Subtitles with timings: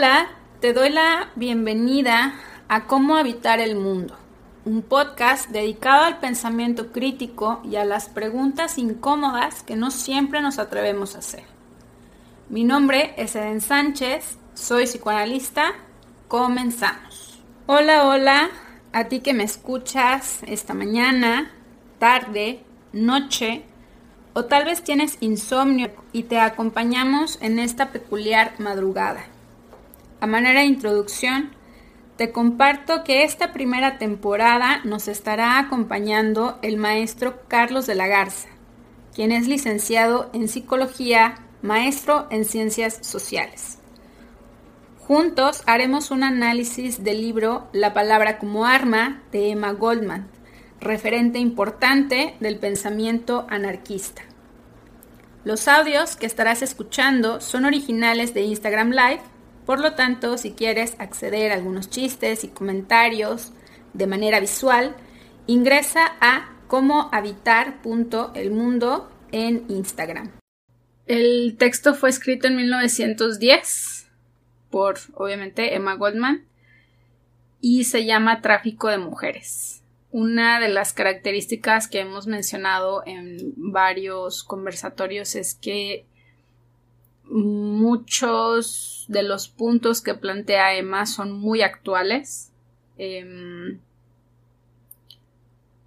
[0.00, 0.28] Hola,
[0.60, 2.32] te doy la bienvenida
[2.68, 4.16] a Cómo Habitar el Mundo,
[4.64, 10.58] un podcast dedicado al pensamiento crítico y a las preguntas incómodas que no siempre nos
[10.58, 11.42] atrevemos a hacer.
[12.48, 15.74] Mi nombre es Eden Sánchez, soy psicoanalista,
[16.28, 17.38] comenzamos.
[17.66, 18.48] Hola, hola,
[18.94, 21.50] a ti que me escuchas esta mañana,
[21.98, 23.64] tarde, noche,
[24.32, 29.26] o tal vez tienes insomnio y te acompañamos en esta peculiar madrugada.
[30.20, 31.50] A manera de introducción,
[32.18, 38.48] te comparto que esta primera temporada nos estará acompañando el maestro Carlos de la Garza,
[39.14, 43.78] quien es licenciado en psicología, maestro en ciencias sociales.
[44.98, 50.28] Juntos haremos un análisis del libro La palabra como arma de Emma Goldman,
[50.80, 54.20] referente importante del pensamiento anarquista.
[55.44, 59.22] Los audios que estarás escuchando son originales de Instagram Live
[59.70, 63.52] por lo tanto, si quieres acceder a algunos chistes y comentarios
[63.92, 64.96] de manera visual,
[65.46, 70.32] ingresa a comohabitar.elmundo en Instagram.
[71.06, 74.10] El texto fue escrito en 1910
[74.70, 76.48] por, obviamente, Emma Goldman
[77.60, 79.84] y se llama Tráfico de Mujeres.
[80.10, 86.08] Una de las características que hemos mencionado en varios conversatorios es que
[87.30, 92.52] muchos de los puntos que plantea Emma son muy actuales
[92.98, 93.78] em,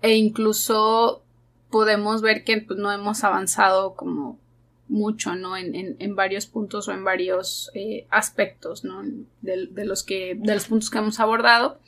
[0.02, 1.24] e incluso
[1.70, 4.40] podemos ver que pues, no hemos avanzado como
[4.88, 5.58] mucho ¿no?
[5.58, 9.02] en, varios puntos o en varios eh, aspectos ¿no?
[9.42, 11.80] de, los que, de los puntos que hemos abordado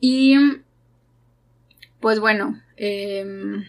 [0.00, 0.36] y
[2.00, 3.64] pues bueno em,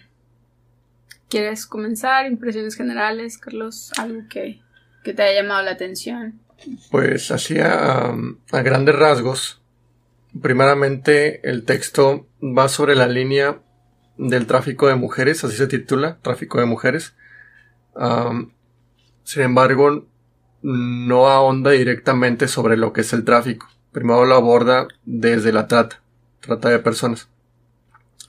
[1.30, 2.26] ¿Quieres comenzar?
[2.26, 4.62] Impresiones generales, Carlos, algo que
[5.08, 6.42] que te haya llamado la atención?
[6.92, 8.10] Pues hacía
[8.52, 9.62] a grandes rasgos.
[10.42, 13.60] Primeramente, el texto va sobre la línea
[14.18, 17.16] del tráfico de mujeres, así se titula, tráfico de mujeres.
[19.24, 20.06] sin embargo,
[20.62, 23.68] no ahonda directamente sobre lo que es el tráfico.
[23.94, 26.02] Primero lo aborda desde la trata,
[26.42, 27.30] trata de personas,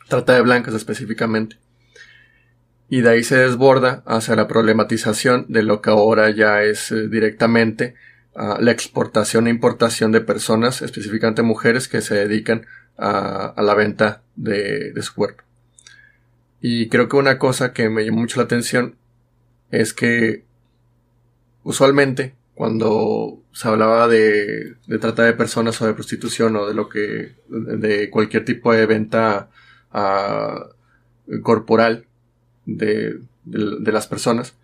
[0.09, 1.59] trata de blancas específicamente
[2.89, 7.09] y de ahí se desborda hacia la problematización de lo que ahora ya es eh,
[7.09, 7.95] directamente
[8.61, 12.67] la exportación e importación de personas, específicamente mujeres que se dedican
[12.97, 15.43] a, la venta de, su cuerpo.
[16.61, 18.97] Y creo que una cosa que me llamó mucho la atención
[19.71, 20.45] es que
[21.65, 26.89] usualmente cuando se hablaba de, de trata de personas o de prostitución o de lo
[26.89, 29.51] que de cualquier tipo de venta
[29.93, 32.08] uh, corporal
[32.69, 34.55] de, las personas.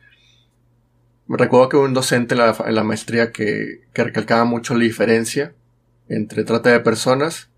[1.26, 5.54] Recuerdo que hubo un docente en la, maestría que, recalcaba mucho la diferencia
[6.09, 7.48] entre trata de personas,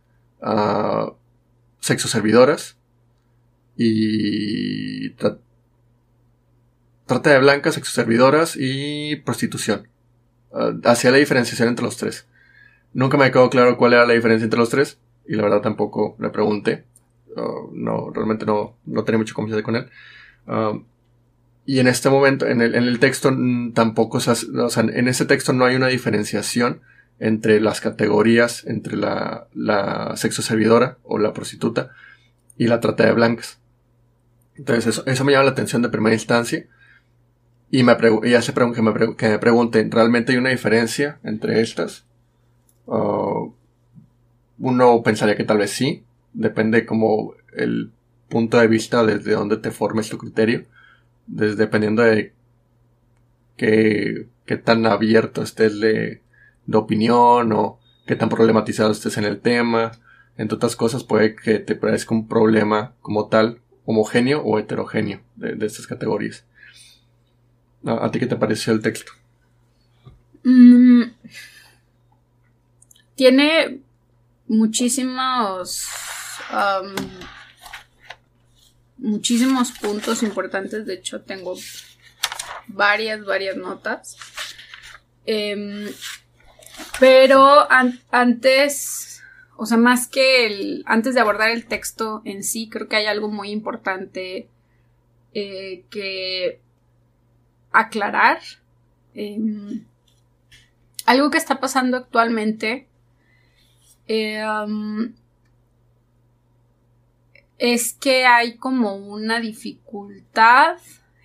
[0.41, 1.13] uh,
[1.81, 2.77] sexoservidoras
[3.77, 5.41] y trata
[7.31, 9.89] de blancas, sexoservidoras y prostitución.
[10.51, 12.29] Uh, hacía la diferenciación entre los tres.
[12.93, 16.17] Nunca me quedó claro cuál era la diferencia entre los tres y la verdad tampoco
[16.21, 16.85] le pregunté.
[17.35, 19.91] Uh, no, realmente no, no tenía mucha confianza con él.
[20.47, 20.85] Um,
[21.65, 24.35] y en este momento, en el, texto mm, tampoco, o sea,
[24.77, 26.81] en ese texto no hay una diferenciación
[27.19, 31.91] entre las categorías, entre la, la sexo servidora o la prostituta
[32.57, 33.59] y la trata de blancas.
[34.57, 36.67] Entonces eso, me llama la atención de primera instancia.
[37.71, 42.05] Y me y hace que, me que me ¿realmente hay una diferencia entre estas?
[44.59, 46.05] uno pensaría que tal vez sí.
[46.33, 47.91] Depende como el
[48.29, 50.65] punto de vista desde donde te formes tu criterio,
[51.27, 52.33] dependiendo de
[53.57, 56.23] qué, qué tan abierto estés de,
[56.67, 59.93] de opinión o qué tan problematizado estés en el tema.
[60.37, 65.65] Entre otras cosas puede que te parezca un problema como tal, homogéneo o heterogéneo de,
[65.65, 66.45] estas categorías.
[67.85, 69.13] ¿A, ti qué te pareció el texto?
[70.43, 71.03] Mm,
[73.15, 73.81] tiene
[74.49, 75.89] muchísimos
[76.51, 76.95] um,
[78.99, 80.87] muchísimos puntos importantes.
[80.87, 81.57] De hecho, tengo
[82.69, 84.17] varias, varias notas.
[85.25, 85.87] Em,
[87.01, 87.67] pero
[88.11, 89.23] antes,
[89.57, 93.07] o sea, más que el, antes de abordar el texto en sí, creo que hay
[93.07, 94.49] algo muy importante
[95.35, 96.61] eh, que
[97.73, 98.41] aclarar.
[99.15, 99.85] Em,
[101.07, 102.89] algo que está pasando actualmente
[104.09, 105.15] em,
[107.59, 110.77] es que hay como una dificultad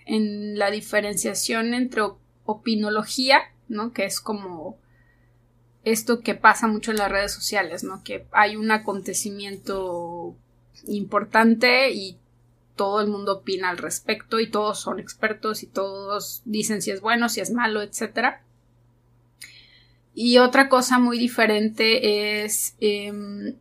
[0.06, 2.04] en la diferenciación entre
[2.46, 3.94] opinología, ¿no?
[3.94, 4.78] Que es como
[5.84, 8.04] esto que pasa mucho en las redes sociales, ¿no?
[8.04, 10.36] Que hay un acontecimiento
[10.88, 12.18] importante y
[12.76, 17.02] todo el mundo opina al respecto y todos son expertos y todos dicen si es
[17.02, 18.38] bueno, si es malo, etc.
[20.14, 23.56] Y otra cosa muy diferente es em,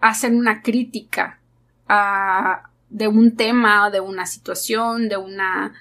[0.00, 1.40] hacer una crítica
[1.88, 5.72] de un tema, de una situación, de una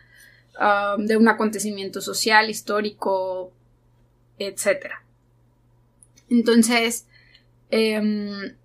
[0.60, 3.52] um, de un acontecimiento social, histórico,
[4.38, 4.94] etc.
[6.30, 7.08] Entonces,
[7.70, 8.56] em,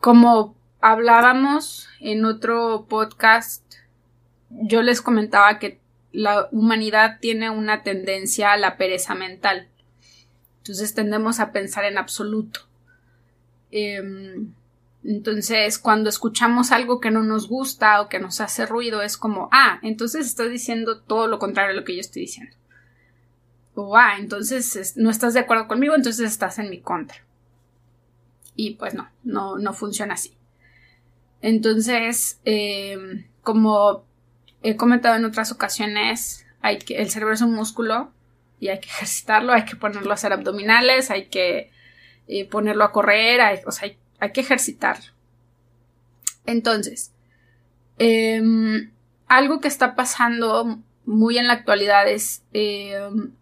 [0.00, 3.64] como hablábamos en otro podcast,
[4.50, 5.80] yo les comentaba que
[6.12, 9.68] la humanidad tiene una tendencia a la pereza mental.
[10.58, 12.60] Entonces tendemos a pensar en absoluto.
[13.70, 14.52] Em,
[15.04, 19.48] entonces, cuando escuchamos algo que no nos gusta o que nos hace ruido, es como,
[19.52, 22.56] ah, entonces estás diciendo todo lo contrario a lo que yo estoy diciendo.
[23.74, 27.24] O, ah, entonces no estás de acuerdo conmigo, entonces estás en mi contra.
[28.56, 30.36] Y pues no, no, no funciona así.
[31.40, 34.04] Entonces, em, como
[34.64, 38.10] he comentado en otras ocasiones, hay que, el cerebro es un músculo
[38.58, 41.70] y hay que ejercitarlo, hay que ponerlo a hacer abdominales, hay que
[42.26, 43.96] eh, ponerlo a correr, hay, o sea, hay,
[44.32, 45.12] que ejercitarlo.
[46.46, 47.12] Entonces,
[47.98, 48.90] em,
[49.26, 53.32] algo que está pasando muy en la actualidad es em,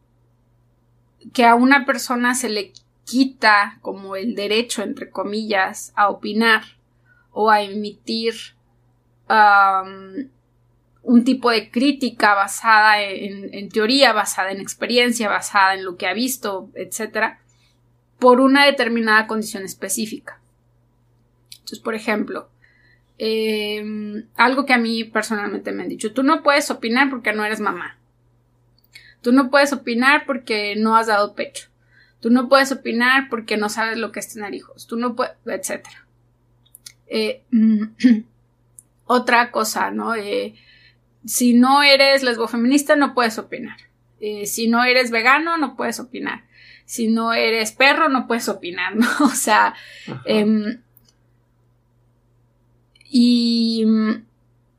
[1.32, 2.72] que a una persona se le
[3.04, 6.62] quita como el derecho, entre comillas, a opinar
[7.32, 8.34] o a emitir
[11.02, 16.12] un tipo de crítica basada en, teoría, basada en experiencia, basada en lo que ha
[16.12, 17.38] visto, etc.,
[18.18, 20.40] por una determinada condición específica.
[21.66, 22.48] Entonces, por ejemplo,
[23.18, 27.44] em, algo que a mí personalmente me han dicho, tú no puedes opinar porque no
[27.44, 27.98] eres mamá.
[29.20, 31.68] Tú no puedes opinar porque no has dado pecho.
[32.20, 34.86] Tú no puedes opinar porque no sabes lo que es tener hijos.
[34.86, 35.88] Tú no puedes, etc.
[37.08, 37.42] Eh,
[39.06, 40.14] otra cosa, ¿no?
[40.14, 40.54] Eh,
[41.24, 43.78] si no eres lesbofeminista, no puedes opinar.
[44.20, 46.44] Eh, si no eres vegano, no puedes opinar.
[46.84, 49.08] Si no eres perro, no puedes opinar, ¿no?
[49.22, 49.74] O sea,
[53.10, 53.84] y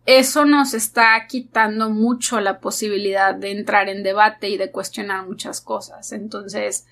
[0.07, 5.59] eso nos está quitando mucho la posibilidad de entrar en debate y de cuestionar muchas
[5.59, 6.13] cosas.
[6.13, 6.87] Entonces,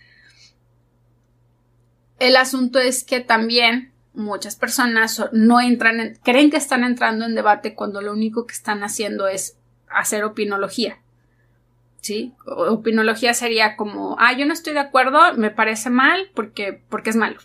[2.20, 7.36] el asunto es que también muchas personas no entran, en, creen que están entrando en
[7.36, 9.58] debate cuando lo único que están haciendo es
[9.90, 11.00] hacer opinología.
[12.02, 12.34] ¿Sí?
[12.46, 17.16] Opinología sería como, ah, yo no estoy de acuerdo, me parece mal porque, porque es
[17.16, 17.40] malo.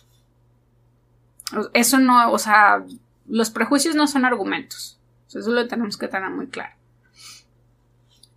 [1.73, 2.83] Eso no, o sea,
[3.27, 4.99] los prejuicios no son argumentos.
[5.27, 6.75] Eso lo tenemos que tener muy claro.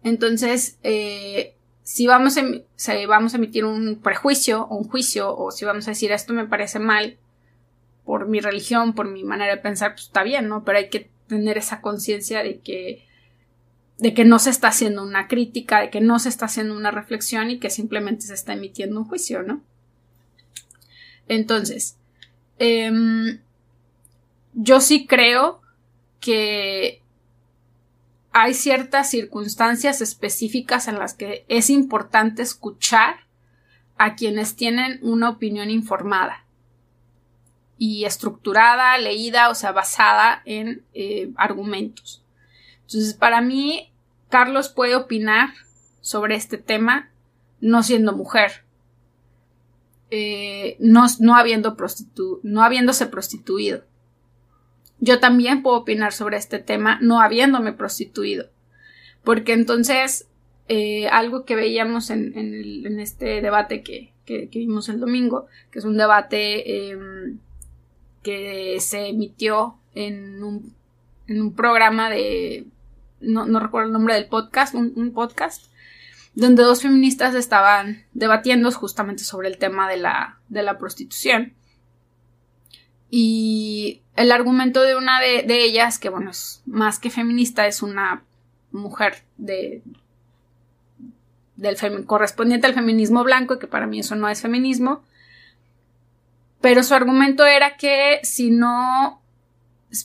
[0.03, 2.41] Entonces, eh, si vamos, a,
[3.37, 7.19] emitir un prejuicio o un juicio, o si vamos a decir esto me parece mal,
[8.05, 10.65] por mi religión, por mi manera de pensar, pues está bien, ¿no?
[10.65, 13.07] Pero hay que tener esa conciencia de que
[13.99, 16.91] de que no se está haciendo una crítica, de que no se está haciendo una
[16.91, 19.63] reflexión y que simplemente se está emitiendo un juicio, ¿no?
[21.29, 21.97] Entonces,
[22.59, 23.41] em,
[24.55, 25.61] yo sí creo
[26.21, 27.03] que
[28.33, 33.21] hay ciertas circunstancias específicas en las que es importante escuchar
[33.97, 36.45] a quienes tienen una opinión informada
[37.79, 42.25] y estructurada, leída, o sea, basada en eh, argumentos.
[42.83, 43.93] Entonces, para mí,
[44.29, 45.51] Carlos puede opinar
[46.01, 47.11] sobre este tema
[47.61, 48.65] no siendo mujer,
[50.11, 51.77] eh, no, no, habiendo
[52.43, 53.85] no habiéndose prostituido.
[55.01, 58.49] Yo también puedo opinar sobre este tema no habiéndome prostituido,
[59.23, 60.29] porque entonces
[60.69, 65.85] eh, algo que veíamos en, en, este debate que, que, vimos el domingo, que es
[65.85, 67.39] un debate em,
[68.23, 70.75] que se emitió en un,
[71.27, 72.67] en un programa de,
[73.21, 75.67] no, recuerdo el nombre del podcast, un, podcast,
[76.35, 81.53] donde dos feministas estaban debatiendo justamente sobre el tema de la, de la prostitución.
[83.17, 88.25] Y el argumento de una de, ellas, que bueno, es más que feminista, es una
[88.73, 89.83] mujer de
[91.55, 95.05] del correspondiente al feminismo blanco, que para mí eso no es feminismo,
[96.61, 99.23] pero su argumento era que si no,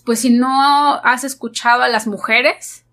[0.06, 2.84] pues si no has escuchado a las mujeres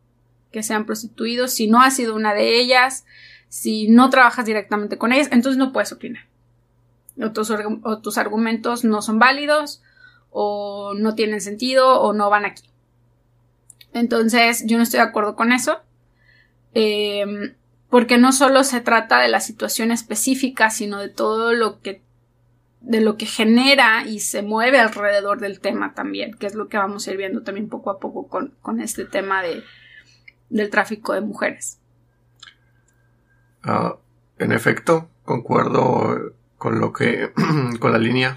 [0.50, 3.04] que se han prostituido, si no has sido una de ellas,
[3.50, 6.24] si no trabajas directamente con ellas, entonces no puedes opinar.
[7.20, 9.82] O tus, argumentos no son válidos,
[10.30, 12.68] o no tienen sentido, o no van aquí.
[13.92, 15.80] Entonces, yo no estoy de acuerdo con eso.
[16.74, 17.54] Em,
[17.88, 22.02] porque no solo se trata de la situación específica, sino de todo lo que
[22.82, 26.76] de lo que genera y se mueve alrededor del tema también, que es lo que
[26.76, 29.64] vamos a ir viendo también poco a poco con, con este tema de,
[30.50, 31.80] del tráfico de mujeres.
[33.64, 33.96] Ah,
[34.38, 37.32] en efecto, concuerdo con lo que,
[37.80, 38.36] con la línea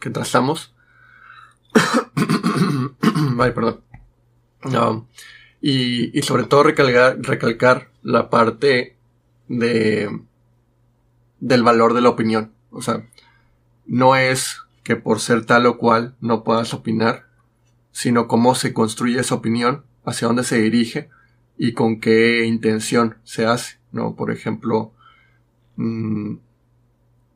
[0.00, 0.71] que trazamos.
[3.40, 3.80] Ay, perdón.
[5.60, 8.96] Y, y, sobre todo recalcar, recalcar la parte
[9.48, 10.10] de
[11.42, 12.52] del valor de la opinión.
[12.70, 13.04] O sea,
[13.84, 17.26] no es que por ser tal o cual no puedas opinar,
[17.90, 21.10] sino cómo se construye esa opinión, hacia dónde se dirige
[21.58, 24.14] y con qué intención se hace, ¿no?
[24.14, 24.92] Por ejemplo,
[25.76, 26.36] mmm,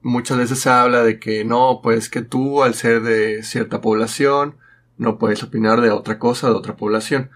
[0.07, 4.57] muchas veces se habla de que no, pues que tú al ser de cierta población
[4.99, 7.31] no puedes opinar de otra cosa de otra población.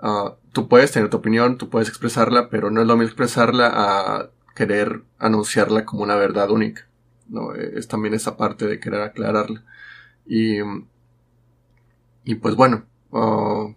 [0.00, 3.70] Uh, tú puedes tener tu opinión, tú puedes expresarla, pero no es lo mismo expresarla
[3.74, 6.86] a querer anunciarla como una verdad única.
[7.28, 7.54] ¿no?
[7.54, 9.64] Es también esa parte de querer aclararla.
[10.24, 10.58] Y,
[12.24, 12.84] y pues bueno.
[13.10, 13.74] Uh,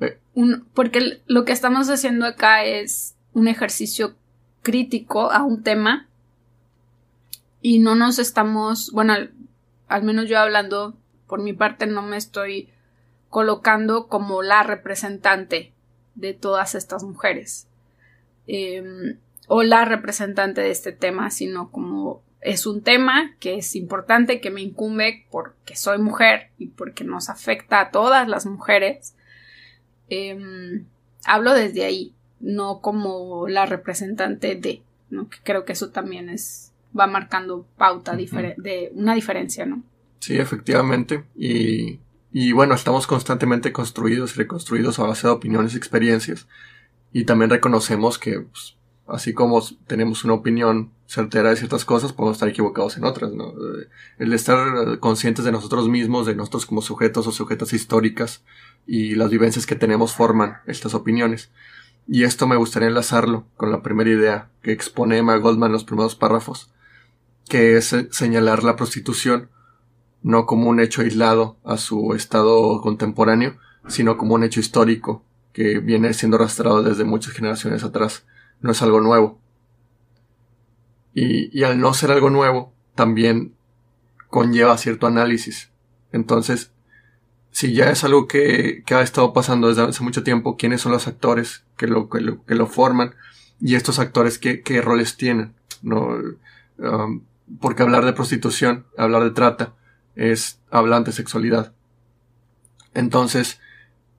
[0.00, 0.18] eh.
[0.34, 4.14] un, porque lo que estamos haciendo acá es un ejercicio
[4.62, 6.07] crítico a un tema
[7.60, 9.14] y no nos estamos, bueno,
[9.88, 10.96] al, menos yo hablando
[11.26, 12.70] por mi parte no me estoy
[13.28, 15.72] colocando como la representante
[16.14, 17.68] de todas estas mujeres
[18.46, 24.40] em, o la representante de este tema, sino como es un tema que es importante,
[24.40, 29.14] que me incumbe porque soy mujer y porque nos afecta a todas las mujeres.
[30.08, 30.86] Em,
[31.24, 35.28] hablo desde ahí, no como la representante de, ¿no?
[35.28, 36.67] que creo que eso también es,
[36.98, 39.82] va marcando pauta de una diferencia, ¿no?
[40.20, 41.24] Sí, efectivamente.
[41.36, 42.00] Y,
[42.32, 46.46] y bueno, estamos constantemente construidos y reconstruidos a base de opiniones y experiencias.
[47.12, 48.76] Y también reconocemos que, pues,
[49.06, 53.48] así como tenemos una opinión certera de ciertas cosas, podemos estar equivocados en otras, ¿no?
[53.48, 53.88] Eh,
[54.18, 58.44] el estar conscientes de nosotros mismos, de nosotros como sujetos o sujetas históricas
[58.86, 61.50] y las vivencias que tenemos forman estas opiniones.
[62.06, 65.84] Y esto me gustaría enlazarlo con la primera idea que expone Emma Goldman en los
[65.84, 66.70] primeros párrafos,
[67.48, 69.50] que es señalar la prostitución
[70.22, 75.78] no como un hecho aislado a su estado contemporáneo, sino como un hecho histórico que
[75.78, 78.26] viene siendo arrastrado desde muchas generaciones atrás.
[78.60, 79.40] No es algo nuevo.
[81.14, 83.54] Y, al no ser algo nuevo, también
[84.28, 85.70] conlleva cierto análisis.
[86.12, 86.70] Entonces,
[87.50, 90.92] si ya es algo que, que, ha estado pasando desde hace mucho tiempo, quiénes son
[90.92, 93.14] los actores que lo, que lo, que lo forman
[93.60, 96.18] y estos actores qué, qué roles tienen, ¿no?
[96.78, 97.22] Um,
[97.60, 99.74] porque hablar de prostitución, hablar de trata,
[100.14, 101.72] es hablar de sexualidad.
[102.94, 103.60] Entonces,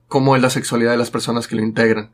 [0.08, 2.10] ¿cómo es la sexualidad de las personas que lo integran?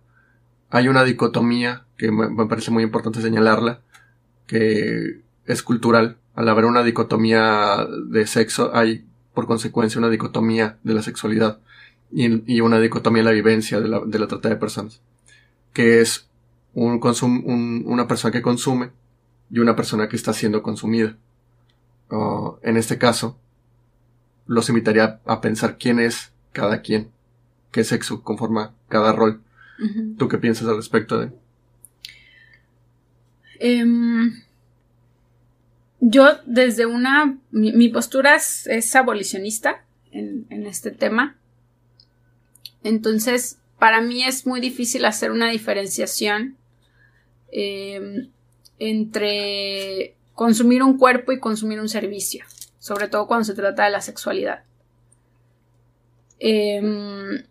[0.70, 3.80] Hay una dicotomía que me, parece muy importante señalarla,
[4.46, 6.18] que es cultural.
[6.34, 11.60] Al haber una dicotomía de sexo, hay por consecuencia una dicotomía de la sexualidad
[12.10, 15.00] y, una dicotomía de la vivencia de la, trata de personas,
[15.72, 16.28] que es
[16.74, 18.90] un un, una persona que consume
[19.50, 21.16] y una persona que está siendo consumida.
[22.62, 23.38] en este caso,
[24.46, 27.10] los invitaría a pensar quién es cada quien,
[27.72, 29.42] qué sexo conforma cada rol.
[30.16, 31.30] ¿Tú qué piensas al respecto de?
[33.58, 34.42] Em,
[36.00, 37.38] yo desde una...
[37.50, 41.36] Mi, postura es, abolicionista en, este tema.
[42.82, 46.56] Entonces, para mí es muy difícil hacer una diferenciación
[47.52, 48.30] em,
[48.78, 52.44] entre consumir un cuerpo y consumir un servicio,
[52.78, 54.64] sobre todo cuando se trata de la sexualidad.
[56.38, 57.44] Em,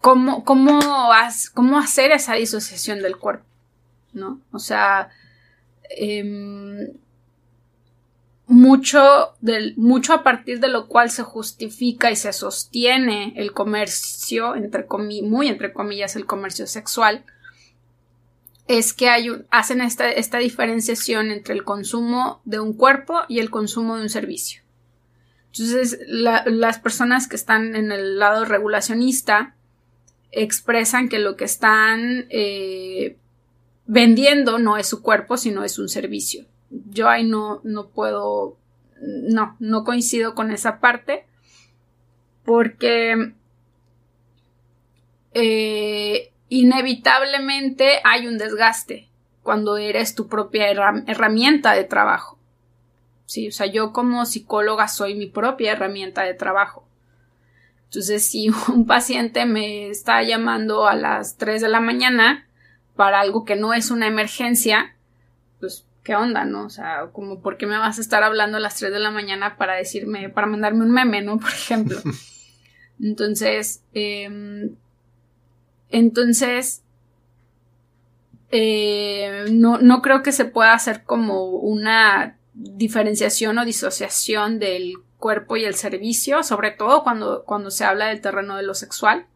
[0.00, 3.46] ¿cómo, cómo, hacer esa disociación del cuerpo?
[4.12, 4.40] ¿No?
[4.52, 5.08] O sea,
[5.90, 6.92] em,
[8.46, 9.34] mucho,
[9.76, 14.86] mucho a partir de lo cual se justifica y se sostiene el comercio, entre
[15.22, 17.24] muy entre comillas, el comercio sexual,
[18.68, 23.50] es que hay hacen esta, esta diferenciación entre el consumo de un cuerpo y el
[23.50, 24.62] consumo de un servicio.
[25.52, 29.54] Entonces, las personas que están en el lado regulacionista
[30.30, 33.18] expresan que lo que están eh,
[33.86, 36.46] vendiendo no es su cuerpo, sino es un servicio.
[36.70, 38.56] Yo ahí no, no puedo,
[39.02, 41.26] no, no coincido con esa parte
[42.44, 43.34] porque
[45.34, 49.08] eh, inevitablemente hay un desgaste
[49.42, 52.38] cuando eres tu propia herramienta de trabajo.
[53.24, 56.86] Sí, o sea, yo como psicóloga soy mi propia herramienta de trabajo.
[57.84, 62.46] Entonces, si un paciente me está llamando a las 3 de la mañana
[62.96, 64.94] para algo que no es una emergencia,
[65.58, 66.66] pues, ¿qué onda, no?
[66.66, 69.10] O sea, como, ¿por qué me vas a estar hablando a las 3 de la
[69.10, 71.38] mañana para decirme, para mandarme un meme, ¿no?
[71.40, 71.96] Por ejemplo.
[73.00, 74.76] Entonces, em,
[75.92, 76.82] entonces,
[78.50, 85.56] eh, no, no creo que se pueda hacer como una diferenciación o disociación del cuerpo
[85.56, 89.26] y el servicio, sobre todo cuando, cuando se habla del terreno de lo sexual.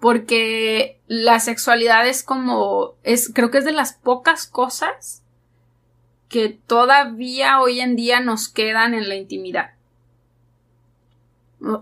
[0.00, 5.22] Porque la sexualidad es como, es, creo que es de las pocas cosas
[6.28, 9.75] que todavía hoy en día nos quedan en la intimidad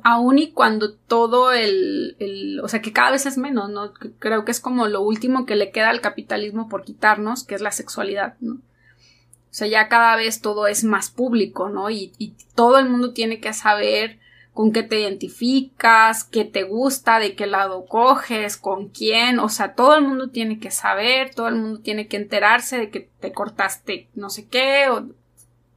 [0.02, 3.92] aún y cuando todo el, el, o sea, que cada vez es menos, ¿no?
[4.18, 7.60] Creo que es como lo último que le queda al capitalismo por quitarnos, que es
[7.60, 8.54] la sexualidad, ¿no?
[8.54, 11.90] O sea, ya cada vez todo es más público, ¿no?
[11.90, 14.18] Y, y todo el mundo tiene que saber
[14.52, 19.74] con qué te identificas, qué te gusta, de qué lado coges, con quién, o sea,
[19.74, 23.32] todo el mundo tiene que saber, todo el mundo tiene que enterarse de que te
[23.32, 25.08] cortaste no sé qué, o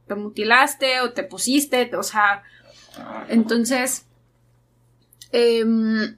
[0.06, 2.44] te mutilaste, o te pusiste, o sea,
[3.28, 4.06] entonces,
[5.32, 6.16] em,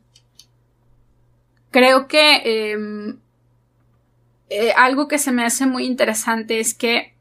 [1.70, 3.18] creo que em,
[4.48, 7.14] eh, algo que se me hace muy interesante es que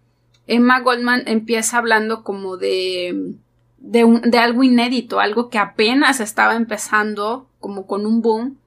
[0.48, 3.36] Emma Goldman empieza hablando como de,
[3.78, 8.58] de, de algo inédito, algo que apenas estaba empezando como con un boom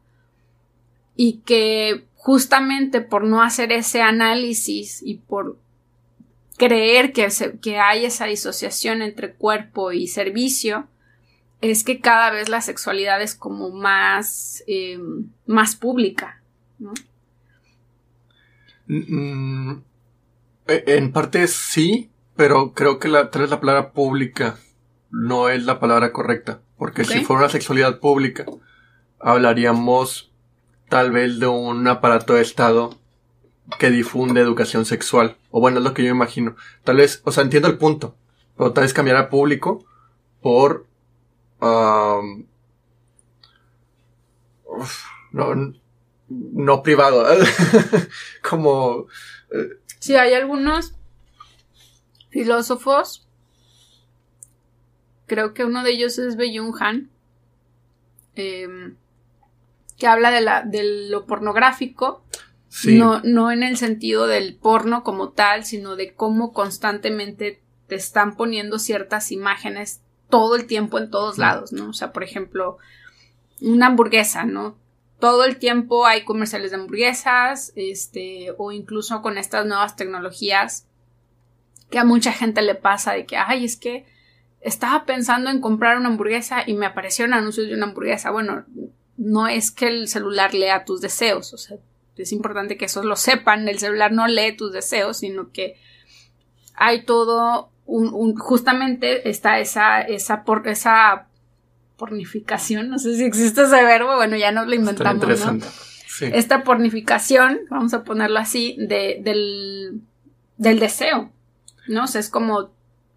[1.17, 5.59] y que justamente por no hacer ese análisis y por
[6.57, 7.29] creer que,
[7.61, 10.87] que hay esa disociación entre cuerpo y servicio,
[11.61, 14.99] es que cada vez la sexualidad es como más, eh,
[15.47, 16.43] más pública.
[16.79, 16.93] ¿no?
[18.87, 19.83] Mm,
[20.67, 24.59] e, en parte sí, pero creo que la, tal vez la palabra pública
[25.11, 26.61] no es la palabra correcta.
[26.77, 28.45] Porque si fuera una sexualidad pública,
[29.21, 30.33] hablaríamos
[30.88, 32.99] tal vez de un aparato de Estado
[33.79, 35.37] que difunde educación sexual.
[35.51, 36.57] O bueno, es lo que yo imagino.
[36.85, 38.16] Tal vez, o sea, entiendo el punto,
[38.57, 39.85] pero tal vez cambiar a público
[40.40, 40.87] por...
[45.33, 45.72] no,
[46.29, 47.27] no privado.
[48.48, 49.07] Como...
[49.53, 50.94] Eh, sí, hay algunos
[52.31, 53.27] filósofos.
[55.27, 57.11] Creo que uno de ellos es Beyun Han.
[58.35, 58.96] Em,
[59.98, 62.25] que habla de, la, de lo pornográfico
[62.87, 68.37] no, no en el sentido del porno como tal, sino de cómo constantemente te están
[68.37, 71.91] poniendo ciertas imágenes todo el tiempo en todos lados, ¿no?
[71.91, 72.79] O sea, por ejemplo,
[73.61, 74.79] una hamburguesa, ¿no?
[75.21, 80.87] Todo el tiempo hay comerciales de hamburguesas, este, o incluso con estas nuevas tecnologías
[81.91, 84.07] que a mucha gente le pasa de que, ay, es que
[84.63, 88.31] estaba pensando en comprar una hamburguesa y me aparecieron anuncios de una hamburguesa.
[88.31, 88.65] Bueno,
[89.19, 91.77] no es que el celular lea tus deseos, o sea,
[92.16, 95.77] es importante que eso lo sepan, el celular no lee tus deseos, sino que
[96.75, 101.27] hay todo un, justamente está esa, esa, por, esa
[101.96, 105.59] pornificación, no sé si existe ese verbo, bueno, ya nos lo inventamos, ¿no?
[106.20, 110.03] Esta pornificación, vamos a ponerlo así, de, del,
[110.57, 111.33] del deseo,
[111.88, 112.05] ¿no?
[112.05, 112.70] O sea, es como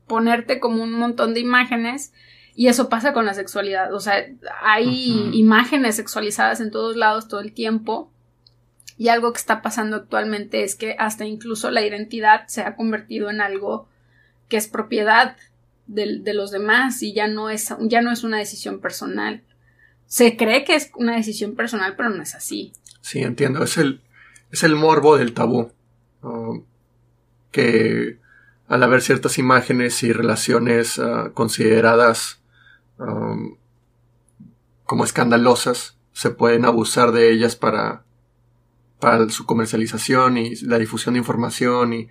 [0.08, 2.13] ponerte como un montón de imágenes
[2.55, 4.25] y eso pasa con la sexualidad, o sea,
[4.62, 8.12] hay imágenes sexualizadas en todos lados todo el tiempo
[8.97, 13.29] y algo que está pasando actualmente es que hasta incluso la identidad se ha convertido
[13.29, 13.88] en algo
[14.47, 15.36] que es propiedad
[15.88, 19.43] de, los demás y ya no, es, ya no es una decisión personal.
[20.08, 22.73] Se cree que es una decisión personal, pero no es así.
[23.01, 23.63] Sí, entiendo.
[23.63, 24.01] Es el,
[24.51, 25.71] es el morbo del tabú.
[27.51, 28.19] que
[28.67, 32.39] al haber ciertas imágenes y relaciones ah, consideradas
[34.86, 38.05] como escandalosas, se pueden abusar de ellas para
[38.99, 42.10] para su comercialización y la difusión de información y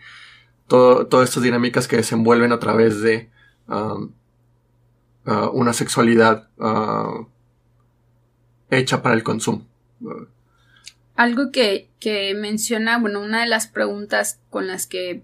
[0.66, 3.30] todas estas dinámicas que desenvuelven a través de
[3.68, 4.12] um,
[5.26, 7.26] uh, una sexualidad uh,
[8.70, 9.66] hecha para el consumo.
[11.16, 15.22] Algo que, que menciona, bueno, una de las preguntas con las que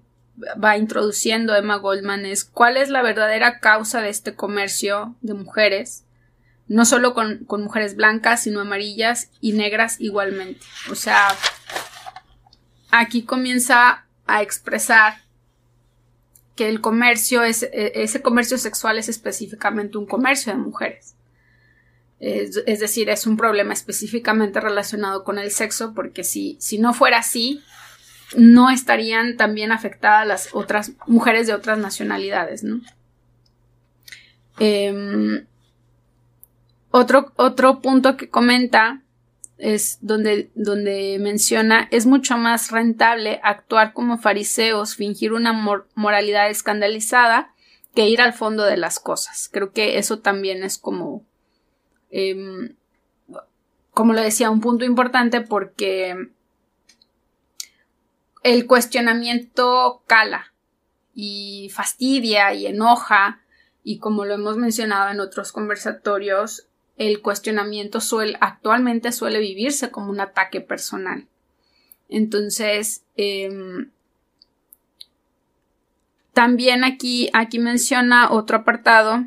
[0.63, 6.05] va introduciendo Emma Goldman es cuál es la verdadera causa de este comercio de mujeres
[6.71, 10.61] no solo con, mujeres blancas, sino amarillas y negras igualmente.
[10.89, 11.27] O sea,
[12.93, 15.15] aquí comienza a expresar
[16.55, 21.17] que el comercio es, e, ese comercio sexual es específicamente un comercio de mujeres.
[22.21, 27.19] Es, decir, es un problema específicamente relacionado con el sexo, porque si, si no fuera
[27.19, 27.65] así,
[28.37, 32.81] no estarían también afectadas las otras mujeres de otras nacionalidades, ¿no?
[34.61, 35.47] Em,
[36.91, 39.03] Otro, otro punto que comenta
[39.59, 45.53] es donde, donde menciona es mucho más rentable actuar como fariseos, fingir una
[45.95, 47.53] moralidad escandalizada,
[47.95, 49.49] que ir al fondo de las cosas.
[49.53, 51.25] Creo que eso también es como,
[52.11, 52.75] em,
[53.93, 56.31] como lo decía, un punto importante porque
[58.43, 60.53] el cuestionamiento cala
[61.15, 63.43] y fastidia y enoja
[63.83, 66.70] y como lo hemos mencionado en otros conversatorios,
[67.01, 71.27] el cuestionamiento suele, actualmente suele vivirse como un ataque personal.
[72.11, 73.91] Entonces, em,
[76.35, 79.27] también aquí, aquí menciona otro apartado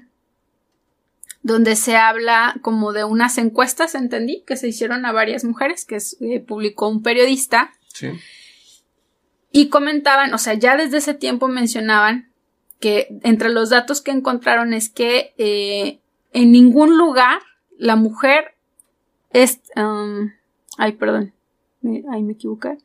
[1.41, 5.97] donde se habla como de unas encuestas, entendí, que se hicieron a varias mujeres, que
[5.97, 7.73] eh, publicó un periodista.
[7.91, 8.09] Sí.
[9.51, 12.31] Y comentaban, o sea, ya desde ese tiempo mencionaban
[12.79, 15.99] que entre los datos que encontraron es que eh,
[16.33, 17.39] en ningún lugar
[17.77, 18.55] la mujer
[19.31, 19.61] es...
[19.75, 20.31] Um,
[20.77, 21.33] ay, perdón.
[22.11, 22.77] ahí me equivoqué.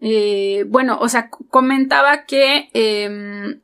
[0.00, 2.70] Eh, bueno, o sea, comentaba que...
[2.72, 3.60] Em,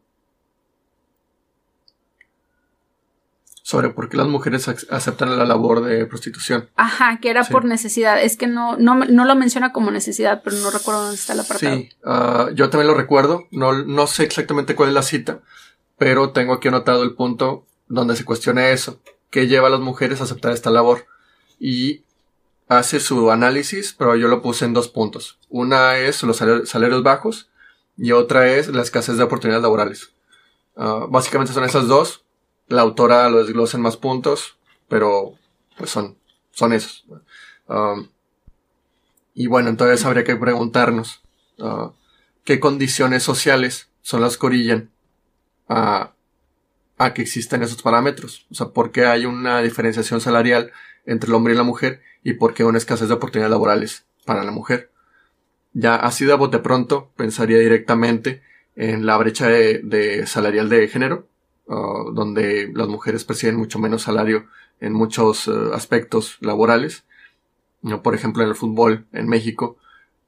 [3.62, 6.70] sobre por qué las mujeres aceptan la labor de prostitución.
[6.76, 8.22] Ajá, que era por necesidad.
[8.22, 11.42] Es que no, no, no, lo menciona como necesidad, pero no recuerdo dónde está la
[11.42, 11.76] apartado.
[11.76, 13.48] Sí, ah, yo también lo recuerdo.
[13.50, 15.40] No, no sé exactamente cuál es la cita,
[15.98, 20.20] pero tengo aquí anotado el punto donde se cuestiona eso, qué lleva a las mujeres
[20.20, 21.06] a aceptar esta labor.
[21.58, 22.02] Y
[22.68, 25.38] hace su análisis, pero yo lo puse en dos puntos.
[25.48, 27.48] Una es los salarios bajos
[27.96, 30.10] y otra es la escasez de oportunidades laborales.
[30.76, 32.24] Ah, básicamente son esas dos.
[32.68, 34.56] La autora lo desglosa en más puntos,
[34.88, 35.34] pero
[35.78, 36.18] pues son,
[36.50, 37.04] son esos.
[37.68, 38.08] Um,
[39.34, 41.22] y bueno, entonces habría que preguntarnos
[41.58, 41.90] uh,
[42.44, 44.90] qué condiciones sociales son las que orillan
[45.68, 46.12] a
[46.98, 48.46] a que existen esos parámetros.
[48.50, 50.72] O sea, por qué hay una diferenciación salarial
[51.04, 54.44] entre el hombre y la mujer y por qué una escasez de oportunidades laborales para
[54.44, 54.90] la mujer.
[55.72, 58.42] Ya así de bote pronto pensaría directamente
[58.76, 61.28] en la brecha de, salarial de género,
[61.66, 64.46] uh, donde las mujeres perciben mucho menos salario
[64.80, 67.04] en muchos uh, aspectos laborales.
[68.02, 69.76] Por ejemplo, en el fútbol en México,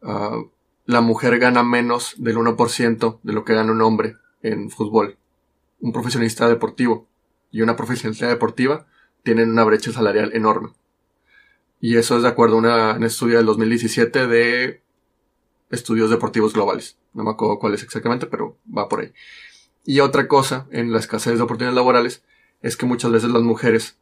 [0.03, 0.49] uh,
[0.87, 5.19] la mujer gana menos del 1% de lo que gana un hombre en fútbol
[5.81, 7.07] un profesionista deportivo
[7.51, 8.87] y una profesionalidad deportiva
[9.23, 10.71] tienen una brecha salarial enorme.
[11.81, 14.83] Y eso es de acuerdo a un estudio del 2017 de
[15.71, 16.97] estudios deportivos globales.
[17.13, 19.13] No me acuerdo cuál es exactamente, pero va por ahí.
[19.85, 22.25] Y otra cosa en la escasez de oportunidades laborales
[22.63, 23.97] es que muchas veces las mujeres,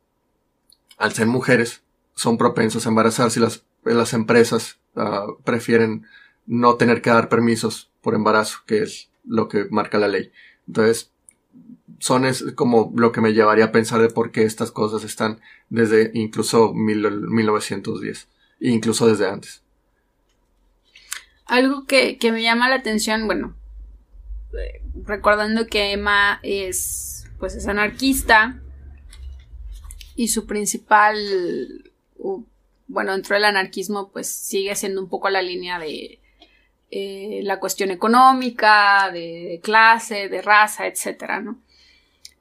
[0.97, 1.83] al ser mujeres,
[2.15, 6.07] son propensas a embarazarse y las, las empresas ah, prefieren
[6.47, 10.33] no tener que dar permisos por embarazo, que es lo que marca la ley.
[10.67, 11.12] Entonces,
[11.98, 15.40] son es como lo que me llevaría a pensar de por qué estas cosas están
[15.68, 18.28] desde incluso mil, 1910,
[18.61, 19.62] incluso desde antes.
[21.46, 23.56] Algo que, me llama la atención, bueno,
[24.52, 28.61] eh, recordando que Emma es, pues es anarquista
[30.16, 31.16] y su principal,
[32.88, 36.20] bueno, dentro del anarquismo, pues sigue siendo un poco la línea de
[36.90, 41.59] eh, la cuestión económica, de, clase, de raza, etcétera, ¿no?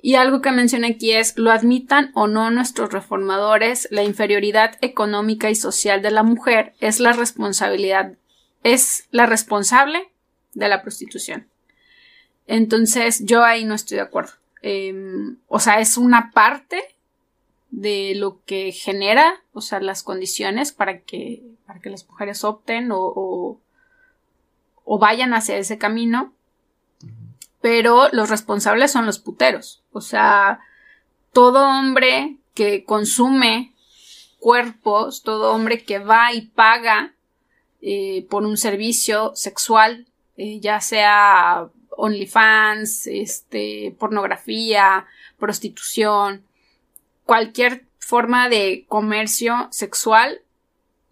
[0.05, 5.49] Y algo que menciona aquí es, lo admitan o no nuestros reformadores, la inferioridad económica
[5.49, 8.13] y social de la mujer es la responsabilidad,
[8.61, 10.11] es la responsable
[10.53, 11.47] de la prostitución.
[12.45, 14.33] Entonces, yo ahí no estoy de acuerdo.
[14.61, 16.83] Em, o sea, es una parte
[17.71, 22.91] de lo que genera, o sea, las condiciones para que, para que las mujeres opten
[22.91, 23.59] o,
[24.83, 26.31] o vayan hacia ese camino
[27.65, 29.81] pero los responsables son los puteros.
[29.91, 30.59] O sea,
[31.33, 33.73] todo hombre que consume
[34.39, 37.15] cuerpos, todo hombre que va y paga
[37.81, 40.05] eh, por un servicio sexual,
[40.37, 45.07] eh, ya sea OnlyFans, este, pornografía,
[45.39, 46.45] prostitución,
[47.23, 50.39] cualquier forma de comercio sexual,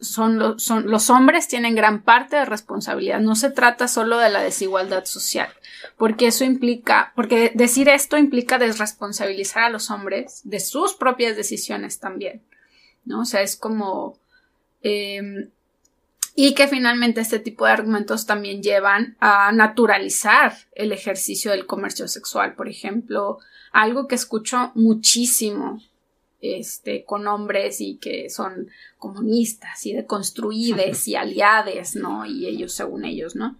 [0.03, 3.19] son, son los hombres tienen gran parte de responsabilidad.
[3.19, 5.49] No se trata solo de la desigualdad social
[5.97, 11.99] porque eso implica, porque decir esto implica desresponsabilizar a los hombres de sus propias decisiones
[11.99, 12.41] también,
[13.05, 13.21] ¿no?
[13.21, 14.17] O sea, es como...
[14.81, 15.49] Em,
[16.35, 22.07] y que finalmente este tipo de argumentos también llevan a naturalizar el ejercicio del comercio
[22.07, 23.37] sexual, por ejemplo,
[23.71, 25.79] algo que escucho muchísimo
[26.43, 32.25] este, con hombres y que son comunistas y deconstruides y aliades, ¿no?
[32.25, 33.57] Y ellos según ellos, ¿no?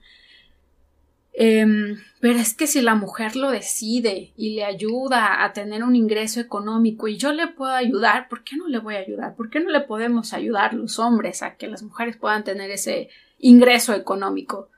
[1.31, 5.95] Em, pero es que si la mujer lo decide y le ayuda a tener un
[5.95, 9.35] ingreso económico y yo le puedo ayudar, ¿por qué no le voy a ayudar?
[9.35, 13.09] ¿Por qué no le podemos ayudar los hombres a que las mujeres puedan tener ese
[13.39, 14.69] ingreso económico?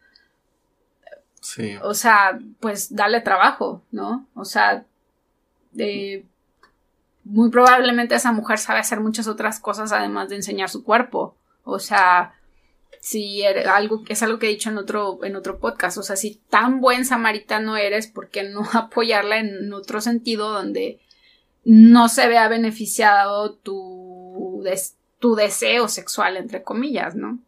[1.42, 1.76] Sí.
[1.82, 4.28] O sea, pues dale trabajo, ¿no?
[4.36, 4.86] O sea,
[5.78, 6.24] eh,
[7.26, 11.36] muy probablemente esa mujer sabe hacer muchas otras cosas además de enseñar su cuerpo.
[11.64, 12.36] O sea,
[13.02, 16.42] si algo, es algo que he dicho en otro, en otro podcast, o sea, si
[16.50, 21.02] tan buen samaritano eres, ¿por qué no apoyarla en otro sentido donde
[21.64, 24.64] no se vea beneficiado tu,
[25.20, 27.40] tu deseo sexual, entre comillas, ¿no?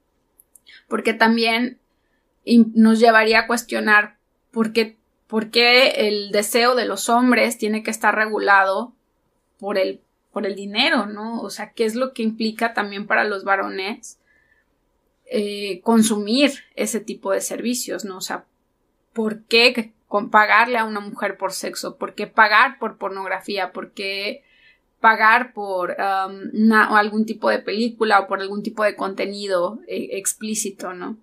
[0.87, 1.77] Porque también
[2.73, 4.17] nos llevaría a cuestionar
[4.49, 8.93] por qué, por qué el deseo de los hombres tiene que estar regulado
[9.59, 11.41] por el, por el dinero, ¿no?
[11.41, 14.19] O sea, ¿qué es lo que implica también para los varones
[15.29, 18.17] eh, consumir ese tipo de servicios, ¿no?
[18.17, 18.45] O sea,
[19.13, 19.91] ¿por qué
[20.31, 21.97] pagarle a una mujer por sexo?
[21.97, 23.71] ¿Por qué pagar por pornografía?
[23.71, 24.43] ¿Por qué
[25.01, 30.93] pagar por um, algún tipo de película o por algún tipo de contenido eh, explícito,
[30.93, 31.17] ¿no?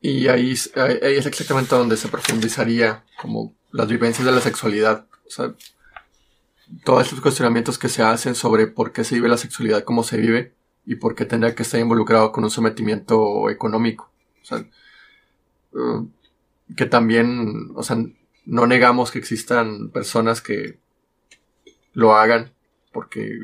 [0.00, 5.06] Y ahí, ahí, es exactamente donde se profundizaría como las vivencias de la sexualidad.
[5.26, 5.54] O sea,
[6.84, 10.18] todos estos cuestionamientos que se hacen sobre por qué se vive la sexualidad como se
[10.18, 10.54] vive
[10.84, 14.10] y por qué tendría que estar involucrado con un sometimiento económico.
[14.42, 16.06] O sea, eh,
[16.76, 17.96] que también, o sea,
[18.44, 20.78] no negamos que existan personas que
[21.92, 22.52] lo hagan,
[22.92, 23.38] porque,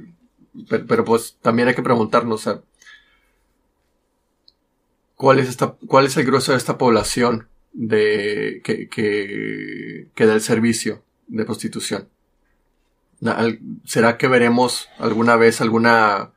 [0.68, 2.48] pero, pues también hay que preguntarnos,
[5.16, 10.34] ¿cuál es, esta, cuál es el grueso de esta población de, que, que, que da
[10.34, 12.08] el servicio de prostitución?
[13.84, 16.32] ¿Será que veremos alguna vez alguna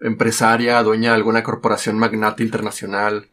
[0.00, 3.28] empresaria, dueña de alguna corporación magnate internacional,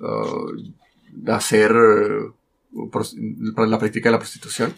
[0.00, 2.34] uh, hacer uh,
[3.66, 4.74] la práctica de la prostitución?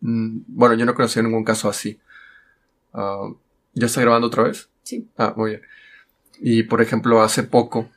[0.00, 1.98] Mm, bueno, yo no conocí ningún caso así.
[2.92, 3.36] Uh,
[3.72, 4.68] ¿Ya está grabando otra vez?
[4.82, 5.08] Sí.
[5.16, 5.62] Ah, muy bien.
[6.40, 7.90] Y por ejemplo, hace poco,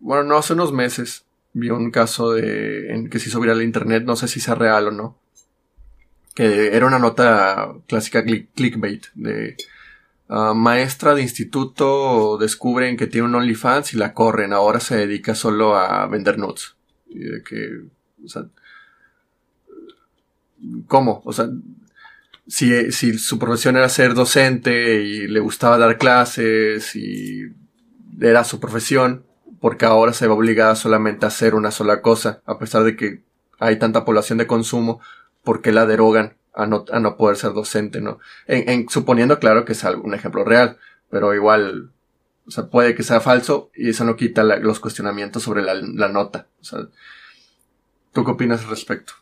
[0.00, 1.24] bueno, no hace unos meses,
[1.58, 4.88] vi un caso de en que se hizo viral internet, no sé si sea real
[4.88, 5.18] o no,
[6.34, 9.56] que era una nota clásica clickbait de
[10.28, 15.34] ah, maestra de instituto descubren que tiene un OnlyFans y la corren, ahora se dedica
[15.34, 16.76] solo a vender nuts.
[17.08, 17.80] Y de que,
[18.24, 18.44] o sea,
[20.86, 21.22] ¿cómo?
[21.24, 21.48] O sea,
[22.46, 27.52] si, si su profesión era ser docente y le gustaba dar clases y
[28.20, 29.24] era su profesión,
[29.60, 33.22] porque ahora se va obligada solamente a hacer una sola cosa, a pesar de que
[33.58, 35.00] hay tanta población de consumo,
[35.42, 38.18] ¿por qué la derogan a no, a no poder ser docente, no?
[38.46, 40.78] En, suponiendo, claro, que es un ejemplo real,
[41.10, 41.90] pero igual,
[42.46, 46.46] o sea, puede que sea falso y eso no quita los cuestionamientos sobre la, nota.
[46.72, 46.86] O
[48.12, 49.14] ¿tú qué opinas al respecto?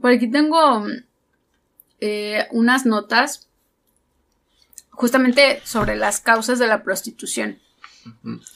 [0.00, 0.86] Por aquí tengo
[2.00, 3.48] eh, unas notas
[4.90, 7.58] justamente sobre las causas de la prostitución.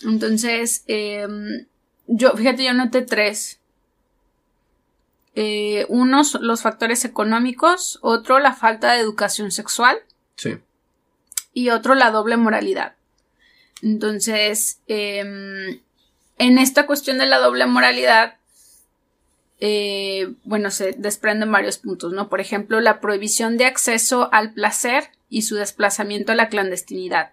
[0.04, 1.66] Entonces, em,
[2.06, 3.58] yo, fíjate, yo noté tres
[5.40, 9.96] eh, uno, los factores económicos, otro, la falta de educación sexual.
[10.34, 10.58] Sí.
[11.52, 12.96] Y otro, la doble moralidad.
[13.80, 15.80] Entonces, em,
[16.38, 18.34] en esta cuestión de la doble moralidad,
[19.60, 22.28] eh, bueno, se desprenden varios puntos, ¿no?
[22.28, 27.30] Por ejemplo, la prohibición de acceso al placer y su desplazamiento a la clandestinidad.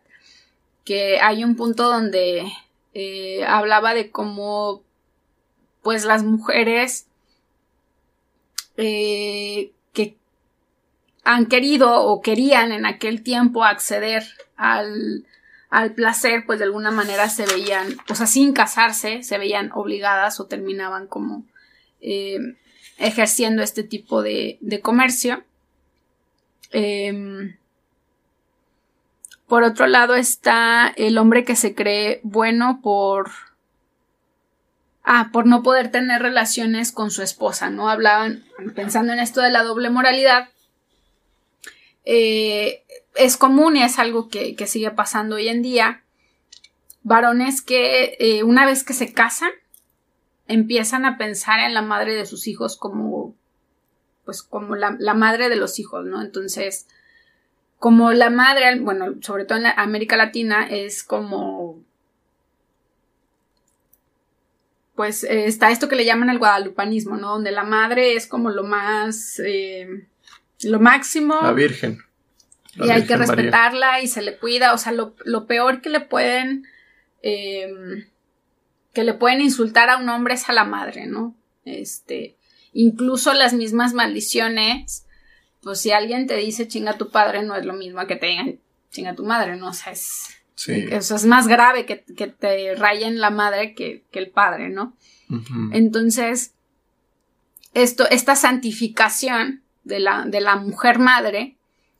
[0.85, 2.49] Que hay un punto donde
[2.93, 4.83] eh, hablaba de cómo,
[5.81, 7.07] pues, las mujeres
[8.77, 10.15] eh, que
[11.23, 14.23] han querido o querían en aquel tiempo acceder
[14.55, 15.25] al,
[15.69, 20.39] al placer, pues de alguna manera se veían, o sea, sin casarse, se veían obligadas
[20.39, 21.43] o terminaban como
[21.99, 22.37] eh,
[22.97, 25.43] ejerciendo este tipo de, de comercio.
[26.71, 27.57] Em,
[29.47, 33.31] por otro lado está el hombre que se cree bueno por
[35.03, 37.89] ah, por no poder tener relaciones con su esposa, ¿no?
[37.89, 38.43] Hablaban,
[38.75, 40.49] pensando en esto de la doble moralidad,
[42.05, 42.83] eh,
[43.15, 46.03] es común y es algo que, sigue pasando hoy en día,
[47.03, 49.51] varones que eh, una vez que se casan,
[50.47, 53.35] empiezan a pensar en la madre de sus hijos como,
[54.25, 56.21] pues como la, la madre de los hijos, ¿no?
[56.21, 56.87] Entonces,
[57.79, 61.85] como la madre, bueno, sobre todo en América Latina, es como
[64.95, 67.31] pues eh, está esto que le llaman el guadalupanismo, ¿no?
[67.33, 70.07] Donde la madre es como lo más, eh,
[70.63, 71.39] lo máximo.
[71.41, 71.99] La Virgen.
[72.75, 74.73] y hay que respetarla y se le cuida.
[74.73, 76.65] O sea, lo, peor que le pueden.
[77.21, 78.05] Em,
[78.93, 81.35] que le pueden insultar a un hombre es a la madre, ¿no?
[81.65, 82.37] Este.
[82.71, 85.04] Incluso las mismas maldiciones.
[85.65, 88.59] Pues si alguien te dice chinga tu padre, no es lo mismo que te digan
[88.91, 89.69] chinga tu madre, ¿no?
[89.69, 90.27] O sea, es.
[90.67, 91.95] Eso es más grave que,
[92.27, 94.95] te rayen la madre que, el padre, ¿no?
[95.71, 96.53] Entonces,
[97.73, 101.57] esto, esta santificación de la, de la mujer madre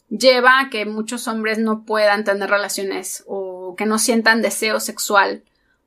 [0.10, 5.44] lleva a que muchos hombres no puedan tener relaciones o que no sientan deseo sexual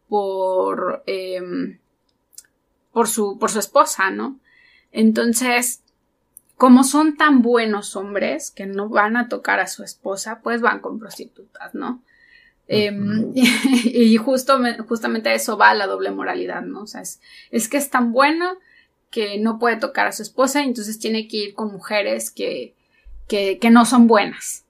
[0.08, 1.78] por, em,
[2.92, 4.40] por, su, por su esposa, ¿no?
[4.90, 5.84] Entonces,
[6.58, 10.80] como son tan buenos hombres que no van a tocar a su esposa, pues van
[10.80, 12.02] con prostitutas, ¿no?
[12.66, 13.32] Em,
[13.84, 16.82] y justo, justamente eso va a la doble moralidad, ¿no?
[16.82, 17.20] O sea, es,
[17.52, 18.58] es, que es tan bueno
[19.10, 22.74] que no puede tocar a su esposa y entonces tiene que ir con mujeres que,
[23.28, 24.64] que, que no son buenas,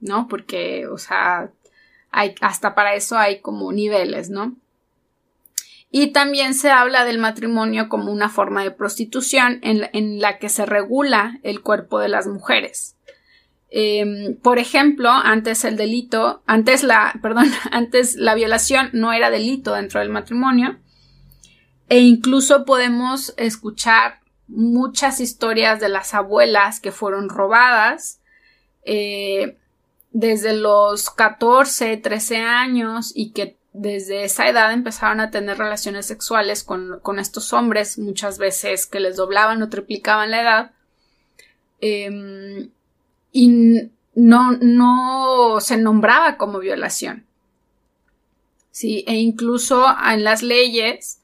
[0.00, 0.28] ¿no?
[0.28, 1.50] Porque, o sea,
[2.10, 4.54] hay, hasta para eso hay como niveles, ¿no?
[5.94, 10.64] Y también se habla del matrimonio como una forma de prostitución en la, que se
[10.64, 12.96] regula el cuerpo de las mujeres.
[13.68, 19.74] Em, por ejemplo, antes el delito, antes la, perdón, antes la violación no era delito
[19.74, 20.78] dentro del matrimonio.
[21.90, 28.22] E incluso podemos escuchar muchas historias de las abuelas que fueron robadas
[28.84, 29.58] eh,
[30.10, 36.62] desde los 14, 13 años y que desde esa edad empezaron a tener relaciones sexuales
[36.62, 40.72] con, estos hombres, muchas veces que les doblaban o triplicaban la edad.
[41.80, 42.70] Em,
[43.32, 47.24] y no, no se nombraba como violación.
[48.70, 51.20] Sí, e incluso en las leyes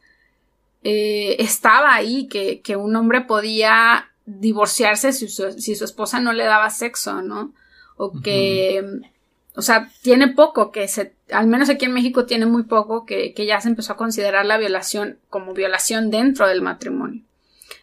[0.83, 6.33] eh, estaba ahí que, que, un hombre podía divorciarse si su, si su, esposa no
[6.33, 7.55] le daba sexo, ¿no?
[7.97, 8.85] O que,
[9.59, 13.35] o sea, tiene poco que se, al menos aquí en México tiene muy poco que,
[13.35, 17.25] que ya se empezó a considerar la violación como violación dentro del matrimonio.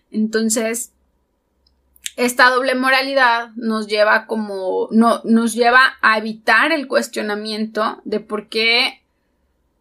[0.10, 0.94] Entonces,
[2.16, 8.48] esta doble moralidad nos lleva como, no, nos lleva a evitar el cuestionamiento de por
[8.48, 9.02] qué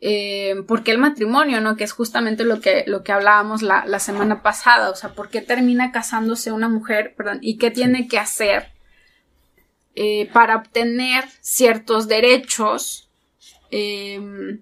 [0.01, 1.77] eh, ¿por qué el matrimonio, no?
[1.77, 5.29] Que es justamente lo que, lo que hablábamos la, la, semana pasada, o sea, ¿por
[5.29, 8.74] qué termina casándose una mujer, perdón, y qué tiene que hacer
[9.95, 13.09] eh, para obtener ciertos derechos
[13.71, 14.61] em,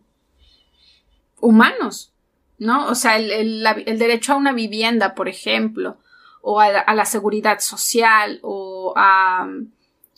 [1.40, 2.12] humanos,
[2.59, 2.88] ¿no?
[2.88, 3.62] O sea, el,
[3.99, 5.99] derecho a una vivienda, por ejemplo,
[6.40, 9.49] o a, a la seguridad social, o a